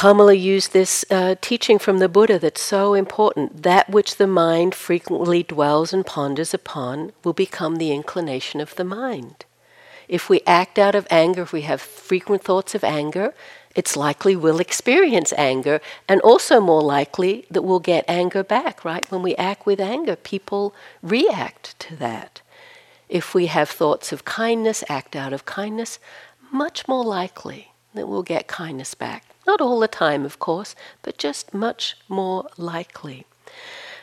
[0.00, 3.64] Kamala used this uh, teaching from the Buddha that's so important.
[3.64, 8.84] That which the mind frequently dwells and ponders upon will become the inclination of the
[8.84, 9.44] mind.
[10.08, 13.34] If we act out of anger, if we have frequent thoughts of anger,
[13.76, 19.04] it's likely we'll experience anger, and also more likely that we'll get anger back, right?
[19.10, 22.40] When we act with anger, people react to that.
[23.10, 25.98] If we have thoughts of kindness, act out of kindness,
[26.50, 29.29] much more likely that we'll get kindness back.
[29.50, 33.26] Not all the time, of course, but just much more likely.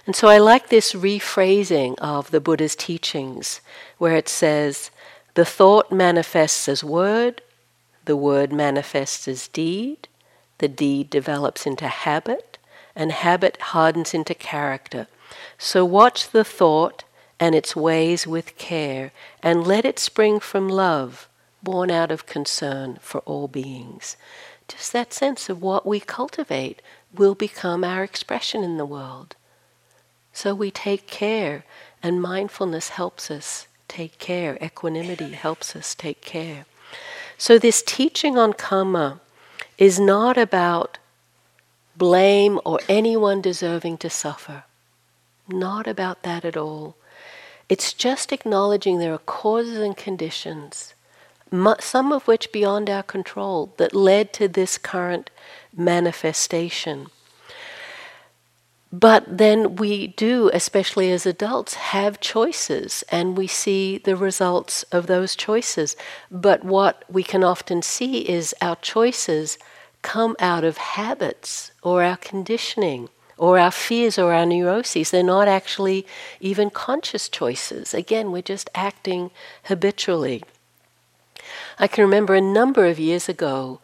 [0.05, 3.61] And so I like this rephrasing of the Buddha's teachings,
[3.97, 4.91] where it says,
[5.35, 7.41] the thought manifests as word,
[8.03, 10.09] the word manifests as deed,
[10.57, 12.57] the deed develops into habit,
[12.93, 15.07] and habit hardens into character.
[15.57, 17.05] So watch the thought
[17.39, 21.29] and its ways with care, and let it spring from love,
[21.63, 24.17] born out of concern for all beings
[24.67, 26.81] just that sense of what we cultivate
[27.13, 29.35] will become our expression in the world.
[30.33, 31.63] So we take care,
[32.03, 36.65] and mindfulness helps us take care, equanimity helps us take care.
[37.37, 39.19] So, this teaching on karma
[39.77, 40.97] is not about
[41.95, 44.63] blame or anyone deserving to suffer.
[45.47, 46.95] Not about that at all.
[47.69, 50.93] It's just acknowledging there are causes and conditions
[51.79, 55.29] some of which beyond our control, that led to this current
[55.75, 57.07] manifestation.
[58.91, 65.07] But then we do, especially as adults, have choices and we see the results of
[65.07, 65.97] those choices.
[66.31, 69.57] But what we can often see is our choices
[70.01, 75.11] come out of habits or our conditioning or our fears or our neuroses.
[75.11, 76.05] They're not actually
[76.39, 77.93] even conscious choices.
[77.93, 79.31] Again, we're just acting
[79.65, 80.43] habitually.
[81.79, 83.79] I can remember a number of years ago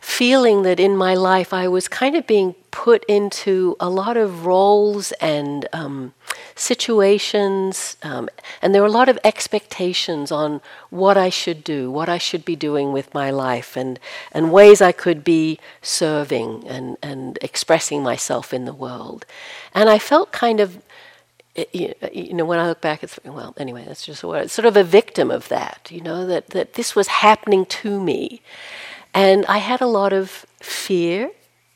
[0.00, 4.46] feeling that in my life I was kind of being put into a lot of
[4.46, 6.14] roles and um,
[6.54, 8.28] situations, um,
[8.62, 12.44] and there were a lot of expectations on what I should do, what I should
[12.44, 13.98] be doing with my life, and,
[14.32, 19.26] and ways I could be serving and, and expressing myself in the world.
[19.74, 20.78] And I felt kind of
[21.58, 21.64] Uh,
[22.12, 23.54] you know, when I look back, it's well.
[23.58, 25.88] Anyway, that's just what sort of a victim of that.
[25.90, 28.42] You know that that this was happening to me,
[29.12, 31.30] and I had a lot of fear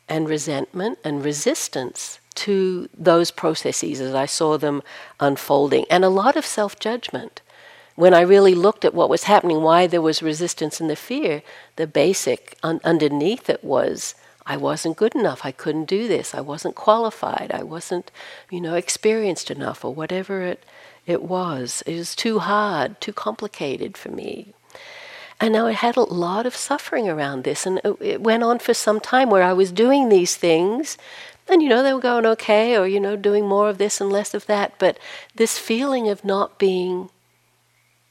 [0.08, 4.82] and resentment and resistance to those processes as I saw them
[5.18, 7.42] unfolding, and a lot of self judgment.
[7.94, 11.42] When I really looked at what was happening, why there was resistance and the fear,
[11.76, 14.14] the basic un- underneath it was
[14.44, 15.42] I wasn't good enough.
[15.44, 16.34] I couldn't do this.
[16.34, 17.52] I wasn't qualified.
[17.52, 18.10] I wasn't,
[18.50, 20.64] you know, experienced enough or whatever it,
[21.06, 21.82] it was.
[21.86, 24.52] It was too hard, too complicated for me.
[25.40, 27.66] And now I had a lot of suffering around this.
[27.66, 30.98] And it went on for some time where I was doing these things.
[31.48, 34.10] And, you know, they were going okay or, you know, doing more of this and
[34.10, 34.74] less of that.
[34.78, 34.98] But
[35.34, 37.10] this feeling of not being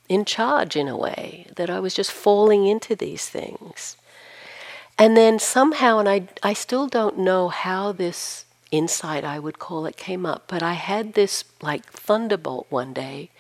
[0.09, 3.95] in charge in a way, that I was just falling into these things.
[4.97, 9.85] And then somehow, and I, I still don't know how this insight, I would call
[9.85, 13.31] it, came up, but I had this like thunderbolt one day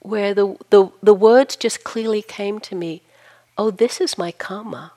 [0.00, 3.02] where the, the, the words just clearly came to me
[3.58, 4.92] oh, this is my karma.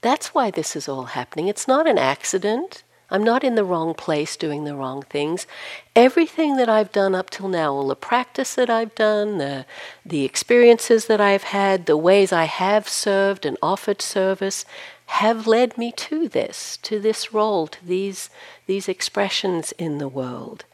[0.00, 1.46] That's why this is all happening.
[1.46, 2.82] It's not an accident.
[3.12, 5.46] I'm not in the wrong place doing the wrong things.
[5.94, 9.66] Everything that I've done up till now, all the practice that I've done, the,
[10.04, 14.64] the experiences that I've had, the ways I have served and offered service,
[15.06, 18.30] have led me to this, to this role, to these,
[18.66, 20.64] these expressions in the world.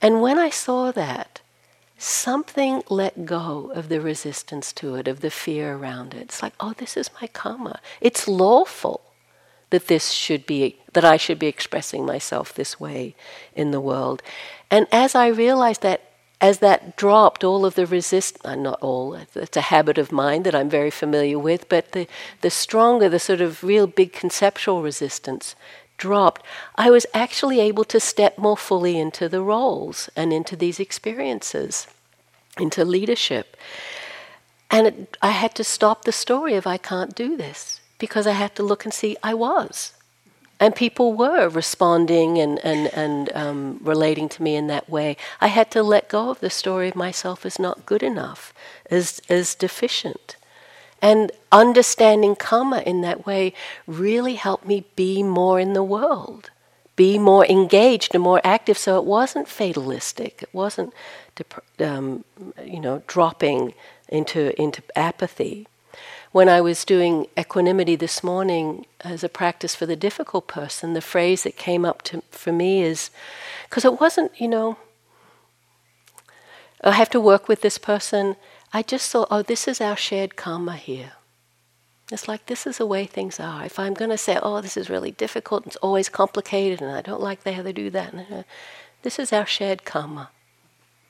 [0.00, 1.40] And when I saw that,
[1.98, 6.22] something let go of the resistance to it, of the fear around it.
[6.22, 7.80] It's like, oh, this is my karma.
[8.00, 9.00] It's lawful
[9.72, 13.14] that this should be that I should be expressing myself this way
[13.56, 14.22] in the world.
[14.70, 16.02] And as I realized that
[16.40, 20.42] as that dropped, all of the resist uh, not all, it's a habit of mine
[20.42, 22.06] that I'm very familiar with, but the,
[22.40, 25.54] the stronger, the sort of real big conceptual resistance
[25.96, 26.42] dropped,
[26.74, 31.86] I was actually able to step more fully into the roles and into these experiences,
[32.58, 33.56] into leadership.
[34.68, 38.32] And it, I had to stop the story of I can't do this because I
[38.32, 39.92] had to look and see I was.
[40.58, 45.16] And people were responding and, and, and um, relating to me in that way.
[45.40, 48.52] I had to let go of the story of myself as not good enough,
[48.90, 50.34] as, as deficient.
[51.00, 53.54] And understanding karma in that way
[53.86, 56.50] really helped me be more in the world,
[56.96, 58.78] be more engaged and more active.
[58.78, 60.42] So it wasn't fatalistic.
[60.42, 60.92] It wasn't,
[61.78, 62.24] um,
[62.64, 63.74] you know, dropping
[64.08, 65.68] into into apathy.
[66.32, 71.00] When I was doing equanimity this morning as a practice for the difficult person, the
[71.00, 73.10] phrase that came up to, for me is,
[73.68, 74.78] because it wasn't, you know,
[76.82, 78.36] I have to work with this person
[78.72, 81.12] I just thought, oh, this is our shared karma here.
[82.10, 83.64] It's like this is the way things are.
[83.64, 87.02] If I'm going to say, oh, this is really difficult, it's always complicated, and I
[87.02, 88.46] don't like the how they do that,
[89.02, 90.30] this is our shared karma.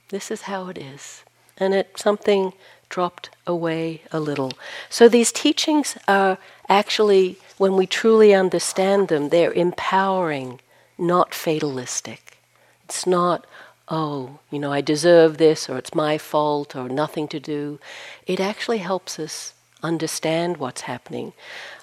[0.09, 1.23] This is how it is.
[1.57, 2.53] And it's something
[2.93, 4.53] dropped away a little.
[4.88, 6.36] So these teachings are
[6.68, 10.61] actually, when we truly understand them, they're empowering,
[10.99, 12.38] not fatalistic.
[12.84, 13.47] It's not,
[13.88, 17.80] oh, you know, I deserve this, or it's my fault, or nothing to do.
[18.26, 21.32] It actually helps us understand what's happening.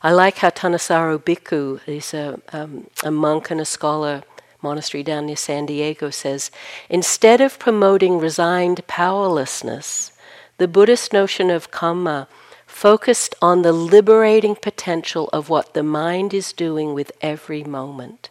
[0.03, 4.21] I like how Thanissaro Bhikkhu, is a, um, a monk and a scholar,
[4.61, 6.51] monastery down near San Diego, says
[6.89, 10.11] instead of promoting resigned powerlessness,
[10.59, 12.27] the Buddhist notion of karma
[12.67, 18.29] focused on the liberating potential of what the mind is doing with every moment.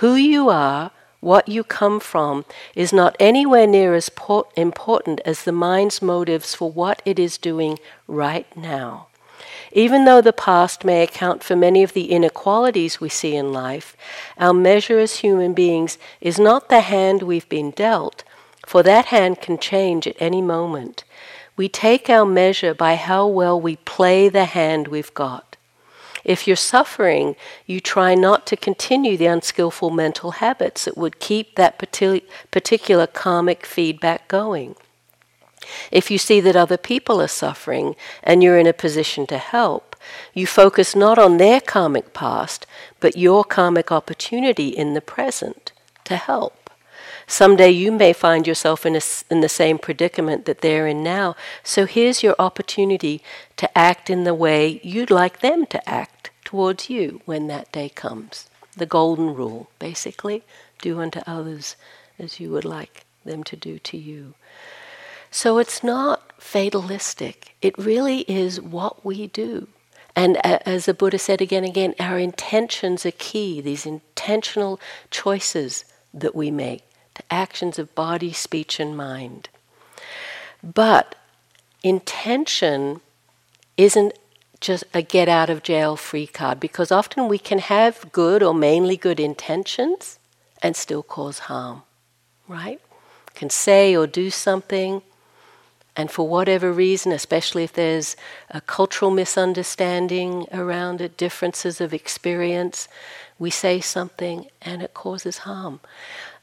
[0.00, 0.90] Who you are
[1.20, 2.44] what you come from
[2.74, 4.10] is not anywhere near as
[4.56, 9.06] important as the mind's motives for what it is doing right now.
[9.72, 13.96] Even though the past may account for many of the inequalities we see in life,
[14.36, 18.22] our measure as human beings is not the hand we've been dealt,
[18.66, 21.04] for that hand can change at any moment.
[21.56, 25.56] We take our measure by how well we play the hand we've got.
[26.24, 27.36] If you're suffering,
[27.66, 33.66] you try not to continue the unskillful mental habits that would keep that particular karmic
[33.66, 34.74] feedback going.
[35.90, 39.96] If you see that other people are suffering and you're in a position to help,
[40.32, 42.66] you focus not on their karmic past,
[43.00, 45.72] but your karmic opportunity in the present
[46.04, 46.63] to help.
[47.26, 49.00] Someday you may find yourself in, a,
[49.30, 51.36] in the same predicament that they're in now.
[51.62, 53.22] So here's your opportunity
[53.56, 57.88] to act in the way you'd like them to act towards you when that day
[57.88, 58.48] comes.
[58.76, 60.42] The golden rule, basically
[60.82, 61.76] do unto others
[62.18, 64.34] as you would like them to do to you.
[65.30, 69.68] So it's not fatalistic, it really is what we do.
[70.14, 74.78] And as the Buddha said again and again, our intentions are key, these intentional
[75.10, 76.84] choices that we make
[77.14, 79.48] to actions of body, speech, and mind.
[80.62, 81.14] But
[81.82, 83.00] intention
[83.76, 84.14] isn't
[84.60, 88.54] just a get out of jail free card because often we can have good or
[88.54, 90.18] mainly good intentions
[90.62, 91.82] and still cause harm,
[92.48, 92.80] right?
[93.34, 95.02] Can say or do something,
[95.96, 98.16] and for whatever reason, especially if there's
[98.50, 102.88] a cultural misunderstanding around it, differences of experience,
[103.38, 105.80] we say something and it causes harm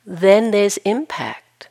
[0.06, 1.70] then there's impact.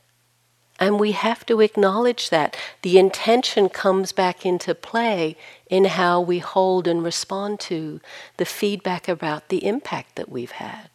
[0.79, 2.57] And we have to acknowledge that.
[2.83, 5.37] The intention comes back into play
[5.69, 8.01] in how we hold and respond to
[8.39, 10.89] the feedback about the impact that we've had.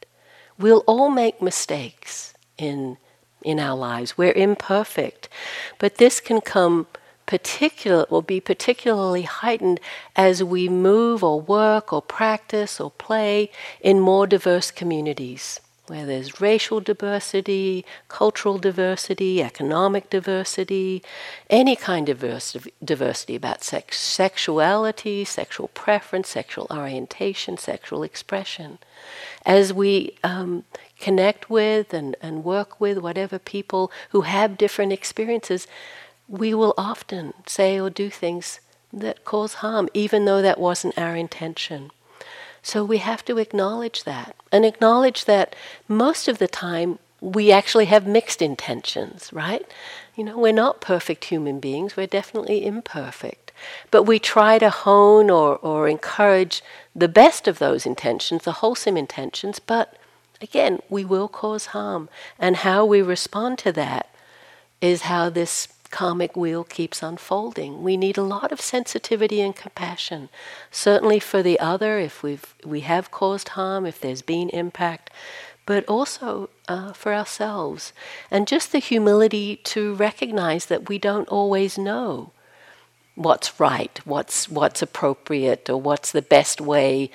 [0.57, 2.97] We'll all make mistakes in,
[3.43, 4.17] in our lives.
[4.17, 5.29] We're imperfect.
[5.77, 6.87] But this can come
[7.27, 9.79] particular will be particularly heightened
[10.15, 16.41] as we move or work or practice or play in more diverse communities where there's
[16.41, 21.03] racial diversity, cultural diversity, economic diversity,
[21.49, 22.19] any kind of
[22.83, 28.79] diversity about sex, sexuality, sexual preference, sexual orientation, sexual expression.
[29.45, 30.63] As we um,
[30.99, 35.67] connect with and, and work with whatever people who have different experiences,
[36.27, 38.59] we will often say or do things
[38.91, 41.91] that cause harm, even though that wasn't our intention.
[42.65, 45.55] So we have to acknowledge that and acknowledge that
[45.87, 49.63] most of the time we actually have mixed intentions, right?
[50.15, 53.51] You know, we're not perfect human beings, we're definitely imperfect.
[53.91, 56.63] But we try to hone or, or encourage
[56.95, 59.95] the best of those intentions, the wholesome intentions, but
[60.41, 62.09] again, we will cause harm.
[62.39, 64.09] And how we respond to that
[64.81, 67.81] is how this karmic wheel keeps unfolding.
[67.81, 70.27] We need a lot of sensitivity and compassion,
[70.69, 75.09] certainly for the other if we've we have caused harm, if there's been impact,
[75.65, 77.93] but also uh, for ourselves,
[78.29, 82.31] and just the humility to recognize that we don't always know
[83.15, 87.09] what's right, what's what's appropriate, or what's the best way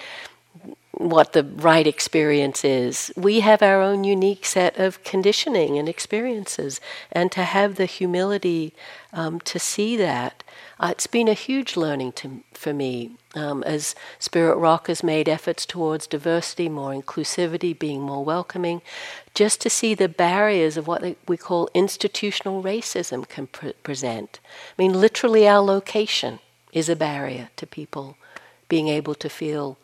[0.92, 3.12] what the right experience is.
[3.16, 6.80] We have our own unique set of conditioning and experiences,
[7.12, 8.74] and to have the humility
[9.12, 10.42] um, to see that,
[10.80, 15.28] uh, it's been a huge learning to, for me um, as Spirit Rock has made
[15.28, 18.82] efforts towards diversity, more inclusivity, being more welcoming,
[19.34, 24.40] just to see the barriers of what we call institutional racism can pre- present.
[24.76, 26.40] I mean, literally, our location
[26.72, 28.16] is a barrier to people
[28.68, 29.78] being able to feel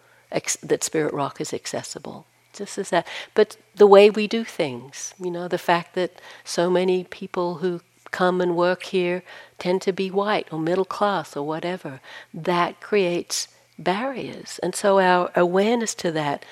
[0.62, 2.26] that Spirit Rock is accessible.
[2.53, 3.07] Just as that.
[3.34, 7.82] But the way we do things, you know, the fact that so many people who
[8.11, 9.22] come and work here
[9.59, 12.01] tend to be white or middle class or whatever,
[12.32, 14.59] that creates barriers.
[14.62, 16.47] And so our awareness to that,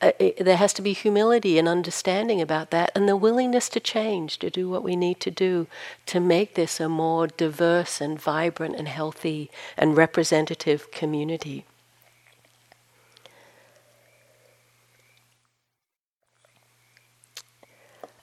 [0.00, 3.78] uh, it, there has to be humility and understanding about that and the willingness to
[3.78, 5.68] change, to do what we need to do
[6.06, 11.64] to make this a more diverse and vibrant and healthy and representative community.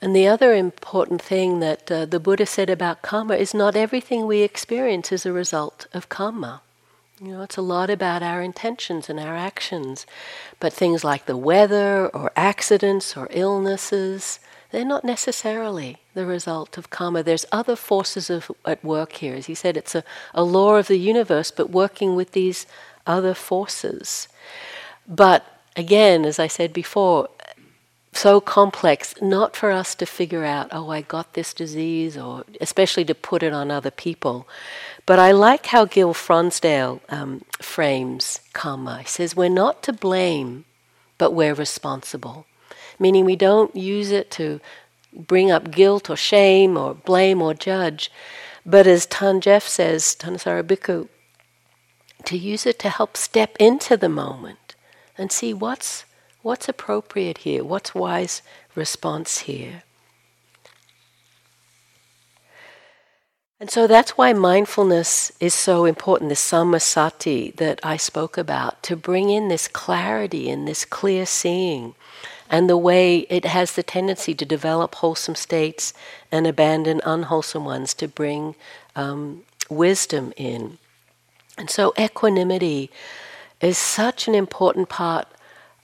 [0.04, 4.28] And the other important thing that uh, the Buddha said about karma is not everything
[4.28, 6.62] we experience is a result of karma.
[7.22, 10.06] You know, it's a lot about our intentions and our actions.
[10.60, 14.42] But things like the weather or accidents or illnesses,
[14.72, 17.24] they're not necessarily the result of karma.
[17.24, 19.36] There's other forces of, at work here.
[19.36, 22.68] As he said, it's a, a law of the universe, but working with these
[23.08, 24.28] other forces.
[25.08, 25.46] But
[25.78, 27.30] again, as I said before,
[28.14, 33.06] so complex, not for us to figure out, oh, I got this disease, or especially
[33.06, 34.48] to put it on other people.
[35.06, 39.00] But I like how Gil Fronsdal um, frames karma.
[39.00, 40.66] He says, we're not to blame,
[41.18, 42.46] but we're responsible.
[43.00, 44.60] Meaning we don't use it to
[45.14, 48.12] bring up guilt or shame or blame or judge,
[48.66, 51.08] but as Than Geoff says, Thanissaro Bhikkhu,
[52.26, 54.76] to use it to help step into the moment
[55.18, 56.06] and see what's
[56.44, 57.64] What's appropriate here?
[57.64, 58.42] What's wise
[58.76, 59.84] response here?
[63.62, 68.98] And so that's why mindfulness is so important, this samasati that I spoke about, to
[68.98, 71.96] bring in this clarity and this clear seeing,
[72.50, 75.94] and the way it has the tendency to develop wholesome states
[76.30, 78.56] and abandon unwholesome ones to bring
[78.98, 80.78] um, wisdom in.
[81.58, 82.92] And so equanimity
[83.62, 85.26] is such an important part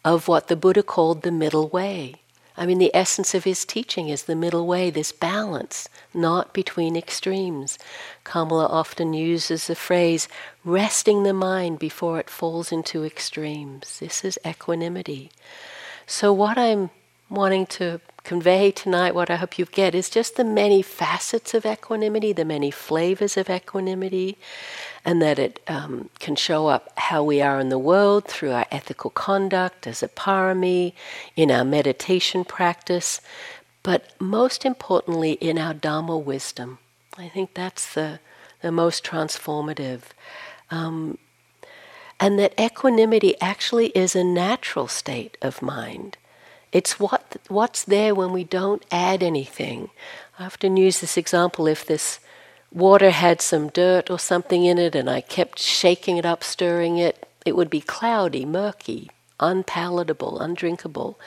[0.09, 2.15] of what the Buddha called the middle way.
[2.57, 6.97] I mean, the essence of his teaching is the middle way, this balance, not between
[6.97, 7.77] extremes.
[8.23, 10.27] Kamala often uses the phrase,
[10.65, 13.99] resting the mind before it falls into extremes.
[13.99, 15.29] This is equanimity.
[16.07, 16.89] So, what I'm
[17.29, 21.65] wanting to convey tonight, what I hope you get, is just the many facets of
[21.65, 24.37] equanimity, the many flavors of equanimity,
[25.03, 28.67] and that it um, can show up how we are in the world through our
[28.69, 30.93] ethical conduct as a parami,
[31.35, 33.19] in our meditation practice,
[33.81, 36.77] but most importantly in our Dhamma wisdom.
[37.17, 38.19] I think that's the,
[38.61, 40.01] the most transformative.
[40.69, 41.17] Um,
[42.19, 46.17] and that equanimity actually is a natural state of mind.
[46.71, 49.89] It's what what's there when we don't add anything.
[50.37, 52.19] I often use this example if this
[52.71, 56.97] water had some dirt or something in it and I kept shaking it up, stirring
[56.97, 59.09] it, it would be cloudy, murky,
[59.39, 61.19] unpalatable, undrinkable.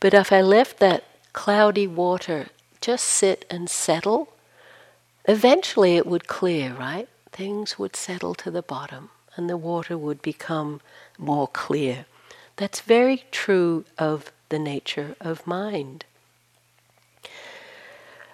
[0.00, 2.48] But if I left that cloudy water
[2.82, 4.34] just sit and settle,
[5.26, 7.08] eventually it would clear, right?
[7.30, 10.80] Things would settle to the bottom and the water would become
[11.16, 12.04] more clear.
[12.56, 16.04] That's very true of the nature of mind.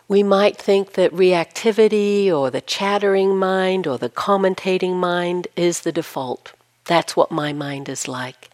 [0.09, 5.93] We might think that reactivity or the chattering mind or the commentating mind is the
[5.93, 6.53] default.
[6.87, 8.51] That's what my mind is like.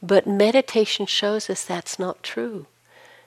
[0.00, 2.66] But meditation shows us that's not true.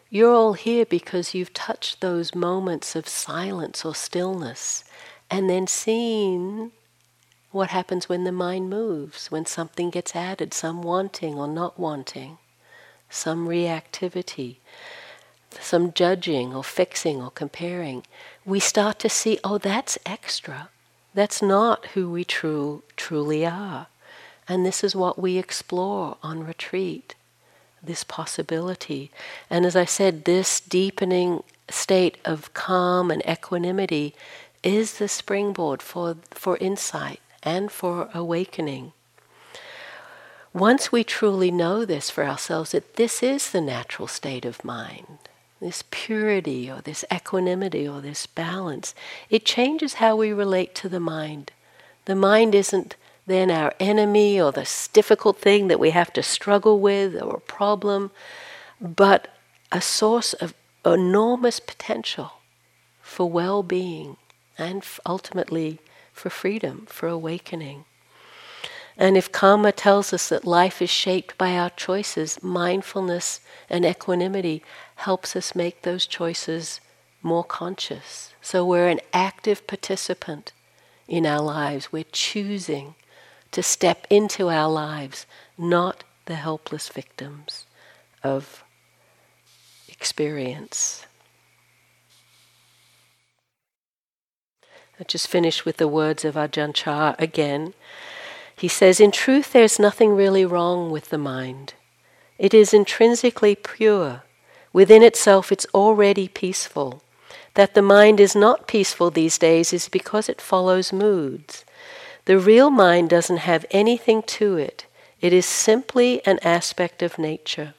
[0.10, 4.86] You're all here because you've touched those moments of silence or stillness
[5.30, 6.72] and then seen
[7.52, 12.38] what happens when the mind moves, when something gets added, some wanting or not wanting,
[13.10, 14.58] some reactivity
[15.62, 18.04] some judging or fixing or comparing,
[18.46, 20.70] we start to see, oh, that's extra.
[21.14, 23.88] That's not who we true, truly are.
[24.48, 27.16] And this is what we explore on retreat
[27.84, 29.12] this possibility.
[29.50, 34.16] And as I said, this deepening state of calm and equanimity
[34.64, 38.94] is the springboard for, for insight and for awakening.
[40.58, 45.20] Once we truly know this for ourselves, that this is the natural state of mind,
[45.62, 48.96] this purity or this equanimity or this balance,
[49.30, 51.52] it changes how we relate to the mind.
[52.06, 52.96] The mind isn't
[53.28, 57.42] then our enemy or this difficult thing that we have to struggle with or a
[57.42, 58.10] problem,
[58.82, 59.28] but
[59.72, 62.32] a source of enormous potential
[63.00, 64.18] for well being
[64.58, 65.78] and ultimately
[66.14, 67.86] for freedom, for awakening.
[68.98, 74.64] And if karma tells us that life is shaped by our choices, mindfulness and equanimity
[74.96, 76.82] helps us make those choices
[77.22, 78.34] more conscious.
[78.42, 80.52] So we're an active participant
[81.08, 81.92] in our lives.
[81.92, 82.96] We're choosing
[83.52, 85.28] to step into our lives,
[85.58, 87.66] not the helpless victims
[88.24, 88.64] of
[89.88, 91.06] experience.
[95.00, 97.76] I just finish with the words of Ajahn Chah again.
[98.58, 101.76] He says, In truth, there's nothing really wrong with the mind.
[102.40, 104.24] It is intrinsically pure.
[104.74, 107.04] Within itself, it's already peaceful.
[107.54, 111.66] That the mind is not peaceful these days is because it follows moods.
[112.26, 114.86] The real mind doesn't have anything to it,
[115.22, 117.74] it is simply an aspect of nature.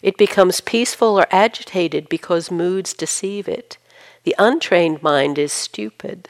[0.00, 3.76] It becomes peaceful or agitated because moods deceive it.
[4.24, 6.28] The untrained mind is stupid.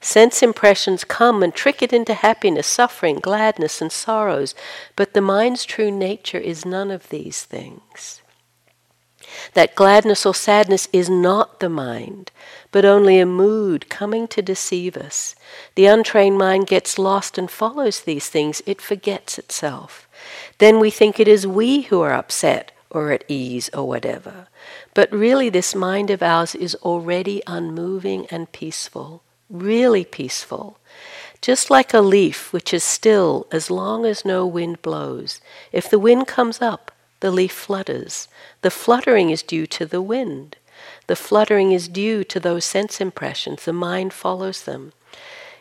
[0.00, 4.54] Sense impressions come and trick it into happiness, suffering, gladness, and sorrows,
[4.96, 8.22] but the mind's true nature is none of these things.
[9.52, 12.32] That gladness or sadness is not the mind,
[12.72, 15.34] but only a mood coming to deceive us.
[15.74, 20.08] The untrained mind gets lost and follows these things, it forgets itself.
[20.58, 24.48] Then we think it is we who are upset or at ease or whatever.
[24.94, 30.78] But really, this mind of ours is already unmoving and peaceful really peaceful.
[31.42, 35.40] Just like a leaf which is still as long as no wind blows.
[35.72, 38.28] If the wind comes up, the leaf flutters.
[38.62, 40.56] The fluttering is due to the wind.
[41.06, 43.64] The fluttering is due to those sense impressions.
[43.64, 44.92] The mind follows them.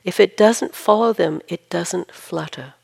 [0.04, 2.76] If it doesn't follow them, it doesn't flutter.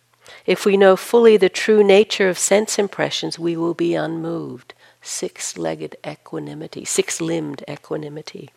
[0.45, 4.73] If we know fully the true nature of sense impressions, we will be unmoved.
[5.01, 8.49] Six legged equanimity, six limbed equanimity.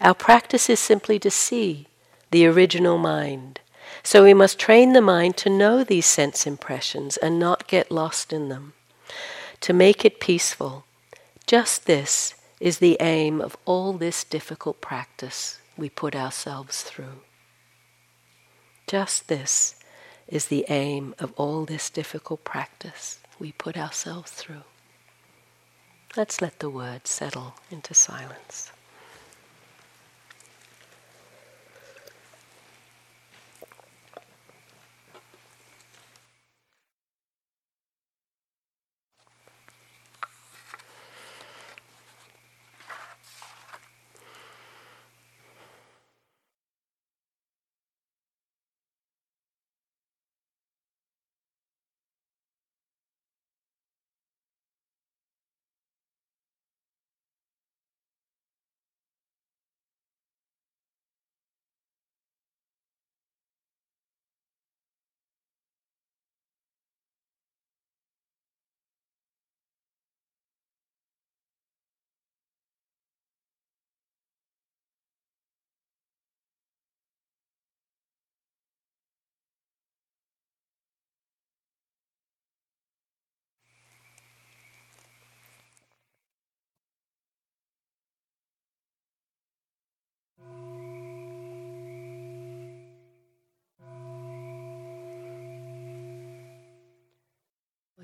[0.00, 1.86] Our practice is simply to see
[2.30, 3.60] the original mind.
[4.02, 8.32] So we must train the mind to know these sense impressions and not get lost
[8.32, 8.72] in them,
[9.60, 10.84] to make it peaceful.
[11.46, 17.20] Just this is the aim of all this difficult practice we put ourselves through.
[18.86, 19.76] Just this
[20.26, 24.64] is the aim of all this difficult practice we put ourselves through.
[26.16, 28.71] Let's let the words settle into silence.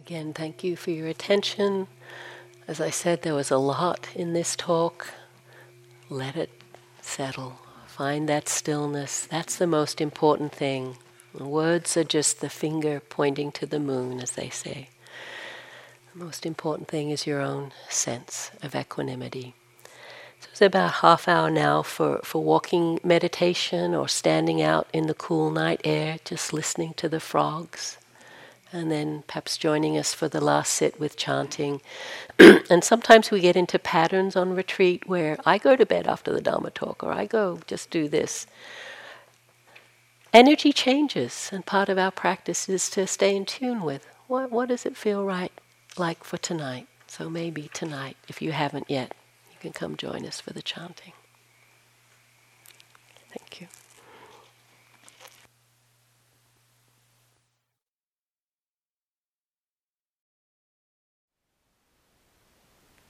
[0.09, 1.87] Again, thank you for your attention.
[2.67, 5.09] As I said, there was a lot in this talk.
[6.09, 6.49] Let it
[7.03, 7.59] settle.
[7.87, 9.27] Find that stillness.
[9.27, 10.97] That's the most important thing.
[11.39, 14.89] Words are just the finger pointing to the moon, as they say.
[16.15, 19.53] The most important thing is your own sense of equanimity.
[20.41, 25.13] So it's about half hour now for, for walking meditation or standing out in the
[25.13, 27.99] cool night air, just listening to the frogs
[28.73, 31.81] and then perhaps joining us for the last sit with chanting.
[32.39, 36.41] and sometimes we get into patterns on retreat where I go to bed after the
[36.41, 38.47] Dharma talk, or I go just do this.
[40.33, 44.69] Energy changes, and part of our practice is to stay in tune with what, what
[44.69, 45.53] does it feel right
[45.97, 46.87] like for tonight.
[47.07, 49.14] So maybe tonight, if you haven't yet,
[49.51, 51.14] you can come join us for the chanting.
[53.31, 53.69] Thank you.